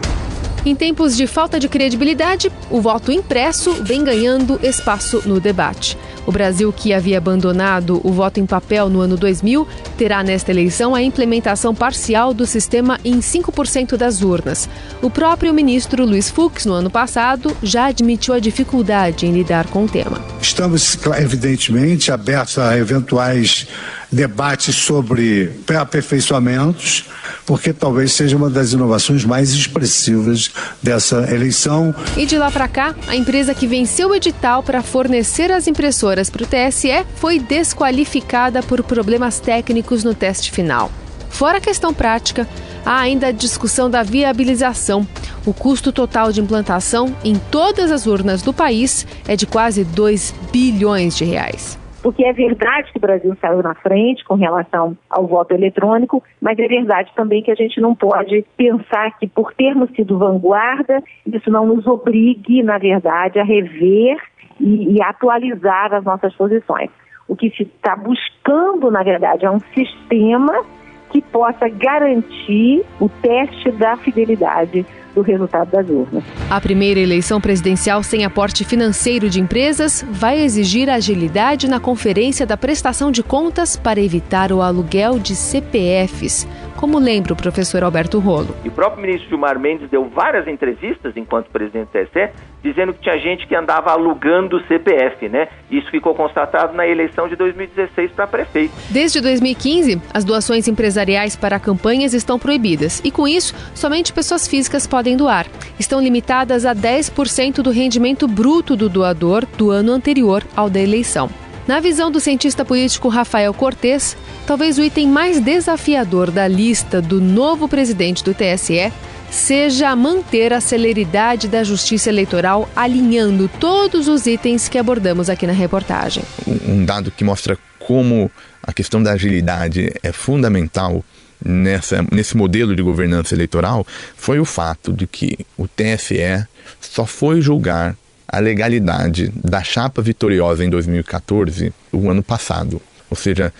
Em 0.64 0.74
tempos 0.74 1.16
de 1.16 1.26
falta 1.26 1.58
de 1.58 1.70
credibilidade, 1.70 2.52
o 2.70 2.82
voto 2.82 3.10
impresso 3.10 3.82
vem 3.82 4.04
ganhando 4.04 4.60
espaço 4.62 5.22
no 5.24 5.40
debate. 5.40 5.96
O 6.26 6.32
Brasil, 6.32 6.70
que 6.70 6.92
havia 6.92 7.16
abandonado 7.16 7.98
o 8.04 8.12
voto 8.12 8.40
em 8.40 8.44
papel 8.44 8.90
no 8.90 9.00
ano 9.00 9.16
2000, 9.16 9.66
terá 9.96 10.22
nesta 10.22 10.50
eleição 10.50 10.94
a 10.94 11.02
implementação 11.02 11.74
parcial 11.74 12.34
do 12.34 12.46
sistema 12.46 13.00
em 13.02 13.20
5% 13.20 13.96
das 13.96 14.20
urnas. 14.20 14.68
O 15.00 15.08
próprio 15.08 15.54
ministro 15.54 16.04
Luiz 16.04 16.28
Fux, 16.28 16.66
no 16.66 16.74
ano 16.74 16.90
passado, 16.90 17.56
já 17.62 17.86
admitiu 17.86 18.34
a 18.34 18.38
dificuldade 18.38 19.24
em 19.24 19.32
lidar 19.32 19.66
com 19.68 19.84
o 19.84 19.88
tema. 19.88 20.22
Estamos, 20.42 20.98
evidentemente, 21.18 22.12
abertos 22.12 22.58
a 22.58 22.76
eventuais 22.76 23.66
debates 24.10 24.74
sobre 24.74 25.46
pré-aperfeiçoamentos, 25.64 27.04
porque 27.46 27.72
talvez 27.72 28.12
seja 28.12 28.36
uma 28.36 28.50
das 28.50 28.72
inovações 28.72 29.24
mais 29.24 29.50
expressivas 29.50 30.50
dessa 30.82 31.32
eleição. 31.32 31.94
E 32.16 32.26
de 32.26 32.36
lá 32.36 32.50
para 32.50 32.66
cá, 32.66 32.94
a 33.06 33.14
empresa 33.14 33.54
que 33.54 33.66
venceu 33.66 34.10
o 34.10 34.14
edital 34.14 34.62
para 34.62 34.82
fornecer 34.82 35.52
as 35.52 35.66
impressoras 35.66 36.28
para 36.28 36.42
o 36.42 36.46
TSE 36.46 37.06
foi 37.16 37.38
desqualificada 37.38 38.62
por 38.62 38.82
problemas 38.82 39.38
técnicos 39.38 40.02
no 40.02 40.14
teste 40.14 40.50
final. 40.50 40.90
Fora 41.28 41.58
a 41.58 41.60
questão 41.60 41.94
prática, 41.94 42.46
há 42.84 42.98
ainda 42.98 43.28
a 43.28 43.32
discussão 43.32 43.88
da 43.88 44.02
viabilização. 44.02 45.06
O 45.46 45.54
custo 45.54 45.92
total 45.92 46.32
de 46.32 46.40
implantação 46.40 47.16
em 47.24 47.36
todas 47.50 47.90
as 47.90 48.06
urnas 48.06 48.42
do 48.42 48.52
país 48.52 49.06
é 49.26 49.36
de 49.36 49.46
quase 49.46 49.84
2 49.84 50.34
bilhões 50.52 51.16
de 51.16 51.24
reais 51.24 51.79
porque 52.02 52.24
é 52.24 52.32
verdade 52.32 52.90
que 52.92 52.98
o 52.98 53.00
Brasil 53.00 53.36
saiu 53.40 53.62
na 53.62 53.74
frente 53.74 54.24
com 54.24 54.34
relação 54.34 54.96
ao 55.08 55.26
voto 55.26 55.52
eletrônico, 55.52 56.22
mas 56.40 56.58
é 56.58 56.66
verdade 56.66 57.10
também 57.14 57.42
que 57.42 57.50
a 57.50 57.54
gente 57.54 57.80
não 57.80 57.94
pode 57.94 58.44
pensar 58.56 59.18
que 59.18 59.26
por 59.26 59.52
termos 59.54 59.90
sido 59.90 60.18
vanguarda, 60.18 61.02
isso 61.26 61.50
não 61.50 61.66
nos 61.66 61.86
obrigue, 61.86 62.62
na 62.62 62.78
verdade, 62.78 63.38
a 63.38 63.44
rever 63.44 64.16
e, 64.58 64.96
e 64.96 65.02
atualizar 65.02 65.92
as 65.92 66.04
nossas 66.04 66.34
posições. 66.34 66.90
O 67.28 67.36
que 67.36 67.50
se 67.50 67.62
está 67.62 67.94
buscando, 67.94 68.90
na 68.90 69.02
verdade, 69.02 69.44
é 69.44 69.50
um 69.50 69.60
sistema 69.60 70.64
que 71.10 71.20
possa 71.20 71.68
garantir 71.68 72.84
o 73.00 73.08
teste 73.08 73.70
da 73.72 73.96
fidelidade 73.96 74.86
do 75.14 75.22
resultado 75.22 75.70
das 75.70 75.88
urnas. 75.88 76.22
A 76.48 76.60
primeira 76.60 77.00
eleição 77.00 77.40
presidencial 77.40 78.02
sem 78.02 78.24
aporte 78.24 78.64
financeiro 78.64 79.28
de 79.28 79.40
empresas 79.40 80.04
vai 80.10 80.40
exigir 80.40 80.88
agilidade 80.88 81.68
na 81.68 81.80
conferência 81.80 82.46
da 82.46 82.56
prestação 82.56 83.10
de 83.10 83.22
contas 83.22 83.76
para 83.76 84.00
evitar 84.00 84.52
o 84.52 84.62
aluguel 84.62 85.18
de 85.18 85.34
CPFs 85.34 86.46
como 86.80 86.98
lembra 86.98 87.34
o 87.34 87.36
professor 87.36 87.84
Alberto 87.84 88.18
Rolo. 88.18 88.56
E 88.64 88.68
o 88.68 88.72
próprio 88.72 89.02
ministro 89.02 89.28
Gilmar 89.28 89.60
Mendes 89.60 89.90
deu 89.90 90.08
várias 90.08 90.48
entrevistas 90.48 91.14
enquanto 91.14 91.50
presidente 91.50 91.88
do 91.88 92.06
TSE, 92.06 92.30
dizendo 92.62 92.94
que 92.94 93.02
tinha 93.02 93.18
gente 93.18 93.46
que 93.46 93.54
andava 93.54 93.90
alugando 93.90 94.56
o 94.56 94.66
CPF, 94.66 95.28
né? 95.28 95.48
Isso 95.70 95.90
ficou 95.90 96.14
constatado 96.14 96.74
na 96.74 96.86
eleição 96.88 97.28
de 97.28 97.36
2016 97.36 98.12
para 98.12 98.26
prefeito. 98.26 98.72
Desde 98.88 99.20
2015, 99.20 100.00
as 100.14 100.24
doações 100.24 100.66
empresariais 100.68 101.36
para 101.36 101.60
campanhas 101.60 102.14
estão 102.14 102.38
proibidas 102.38 103.02
e, 103.04 103.10
com 103.10 103.28
isso, 103.28 103.54
somente 103.74 104.10
pessoas 104.10 104.48
físicas 104.48 104.86
podem 104.86 105.18
doar. 105.18 105.46
Estão 105.78 106.00
limitadas 106.00 106.64
a 106.64 106.74
10% 106.74 107.56
do 107.56 107.70
rendimento 107.70 108.26
bruto 108.26 108.74
do 108.74 108.88
doador 108.88 109.44
do 109.44 109.70
ano 109.70 109.92
anterior 109.92 110.42
ao 110.56 110.70
da 110.70 110.80
eleição. 110.80 111.28
Na 111.70 111.78
visão 111.78 112.10
do 112.10 112.18
cientista 112.18 112.64
político 112.64 113.08
Rafael 113.08 113.54
Cortes, 113.54 114.16
talvez 114.46 114.78
o 114.78 114.82
item 114.82 115.08
mais 115.08 115.40
desafiador 115.40 116.30
da 116.30 116.46
lista 116.46 117.00
do 117.00 117.20
novo 117.20 117.68
presidente 117.68 118.24
do 118.24 118.34
TSE 118.34 118.92
seja 119.30 119.94
manter 119.94 120.52
a 120.52 120.60
celeridade 120.60 121.46
da 121.46 121.62
justiça 121.62 122.08
eleitoral, 122.08 122.68
alinhando 122.74 123.48
todos 123.60 124.08
os 124.08 124.26
itens 124.26 124.68
que 124.68 124.76
abordamos 124.76 125.30
aqui 125.30 125.46
na 125.46 125.52
reportagem. 125.52 126.24
Um 126.66 126.84
dado 126.84 127.10
que 127.10 127.22
mostra 127.22 127.56
como 127.78 128.30
a 128.62 128.72
questão 128.72 129.02
da 129.02 129.12
agilidade 129.12 129.92
é 130.02 130.12
fundamental 130.12 131.04
nessa, 131.44 132.04
nesse 132.12 132.36
modelo 132.36 132.74
de 132.76 132.82
governança 132.82 133.34
eleitoral 133.34 133.86
foi 134.16 134.38
o 134.38 134.44
fato 134.44 134.92
de 134.92 135.06
que 135.06 135.38
o 135.56 135.66
TSE 135.66 136.46
só 136.80 137.06
foi 137.06 137.40
julgar 137.40 137.96
a 138.28 138.38
legalidade 138.38 139.32
da 139.34 139.62
chapa 139.62 140.00
vitoriosa 140.00 140.64
em 140.64 140.70
2014, 140.70 141.72
o 141.92 142.08
ano 142.10 142.22
passado. 142.22 142.80
Ou 143.10 143.16
seja, 143.16 143.52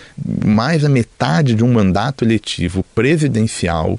mais 0.44 0.82
da 0.82 0.88
metade 0.88 1.54
de 1.54 1.64
um 1.64 1.72
mandato 1.72 2.24
eletivo 2.24 2.84
presidencial 2.94 3.98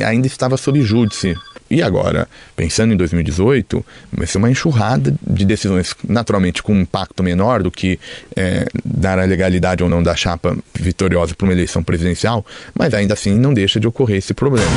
ainda 0.00 0.26
estava 0.26 0.56
sob 0.56 0.80
júdice 0.80 1.36
e 1.72 1.82
agora, 1.82 2.28
pensando 2.54 2.92
em 2.92 2.96
2018, 2.98 3.82
vai 4.12 4.26
ser 4.26 4.36
uma 4.36 4.50
enxurrada 4.50 5.14
de 5.26 5.42
decisões, 5.46 5.94
naturalmente 6.06 6.62
com 6.62 6.74
um 6.74 6.82
impacto 6.82 7.22
menor 7.22 7.62
do 7.62 7.70
que 7.70 7.98
é, 8.36 8.66
dar 8.84 9.18
a 9.18 9.24
legalidade 9.24 9.82
ou 9.82 9.88
não 9.88 10.02
da 10.02 10.14
chapa 10.14 10.54
vitoriosa 10.74 11.34
para 11.34 11.46
uma 11.46 11.54
eleição 11.54 11.82
presidencial, 11.82 12.44
mas 12.78 12.92
ainda 12.92 13.14
assim 13.14 13.38
não 13.38 13.54
deixa 13.54 13.80
de 13.80 13.88
ocorrer 13.88 14.18
esse 14.18 14.34
problema. 14.34 14.70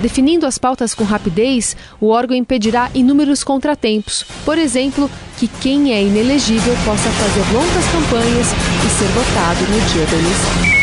Definindo 0.00 0.46
as 0.46 0.58
pautas 0.58 0.94
com 0.94 1.02
rapidez, 1.02 1.76
o 2.00 2.08
órgão 2.08 2.36
impedirá 2.36 2.90
inúmeros 2.94 3.42
contratempos. 3.42 4.24
Por 4.44 4.56
exemplo, 4.56 5.10
que 5.36 5.48
quem 5.48 5.92
é 5.92 6.02
inelegível 6.02 6.74
possa 6.84 7.10
fazer 7.10 7.52
longas 7.52 7.84
campanhas 7.86 8.48
e 8.86 8.90
ser 8.90 9.08
votado 9.08 9.60
no 9.60 9.80
dia 9.92 10.06
da 10.06 10.16
eleição. 10.16 10.77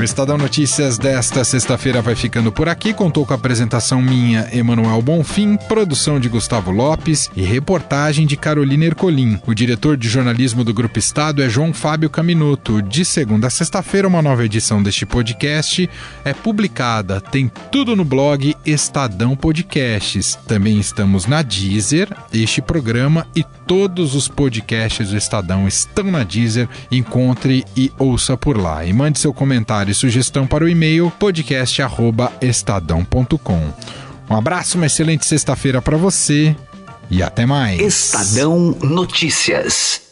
O 0.00 0.02
Estadão 0.02 0.38
Notícias 0.38 0.96
desta 0.96 1.44
sexta-feira 1.44 2.00
vai 2.00 2.14
ficando 2.14 2.50
por 2.50 2.70
aqui. 2.70 2.94
Contou 2.94 3.26
com 3.26 3.34
a 3.34 3.36
apresentação 3.36 4.00
minha, 4.00 4.48
Emanuel 4.50 5.02
Bonfim, 5.02 5.58
produção 5.68 6.18
de 6.18 6.26
Gustavo 6.26 6.70
Lopes 6.70 7.30
e 7.36 7.42
reportagem 7.42 8.26
de 8.26 8.34
Carolina 8.34 8.86
Ercolim. 8.86 9.38
O 9.46 9.52
diretor 9.52 9.98
de 9.98 10.08
jornalismo 10.08 10.64
do 10.64 10.72
Grupo 10.72 10.98
Estado 10.98 11.42
é 11.42 11.50
João 11.50 11.74
Fábio 11.74 12.08
Caminoto. 12.08 12.80
De 12.80 13.04
segunda 13.04 13.48
a 13.48 13.50
sexta-feira, 13.50 14.08
uma 14.08 14.22
nova 14.22 14.42
edição 14.42 14.82
deste 14.82 15.04
podcast 15.04 15.90
é 16.24 16.32
publicada. 16.32 17.20
Tem 17.20 17.52
tudo 17.70 17.94
no 17.94 18.02
blog 18.02 18.56
Estadão 18.64 19.36
Podcasts. 19.36 20.34
Também 20.46 20.80
estamos 20.80 21.26
na 21.26 21.42
Deezer. 21.42 22.08
Este 22.32 22.62
programa 22.62 23.26
e 23.36 23.44
todos 23.70 24.14
os 24.16 24.26
podcasts 24.26 25.10
do 25.10 25.16
Estadão 25.16 25.68
estão 25.68 26.10
na 26.10 26.24
Deezer. 26.24 26.68
Encontre 26.90 27.64
e 27.76 27.92
ouça 27.96 28.36
por 28.36 28.58
lá. 28.58 28.84
E 28.84 28.92
mande 28.92 29.20
seu 29.20 29.32
comentário 29.32 29.92
e 29.92 29.94
sugestão 29.94 30.44
para 30.44 30.64
o 30.64 30.68
e-mail 30.68 31.08
podcast@estadão.com. 31.20 33.72
Um 34.28 34.34
abraço, 34.34 34.76
uma 34.76 34.86
excelente 34.86 35.24
sexta-feira 35.24 35.80
para 35.80 35.96
você 35.96 36.56
e 37.08 37.22
até 37.22 37.46
mais. 37.46 37.80
Estadão 37.80 38.76
Notícias. 38.82 40.09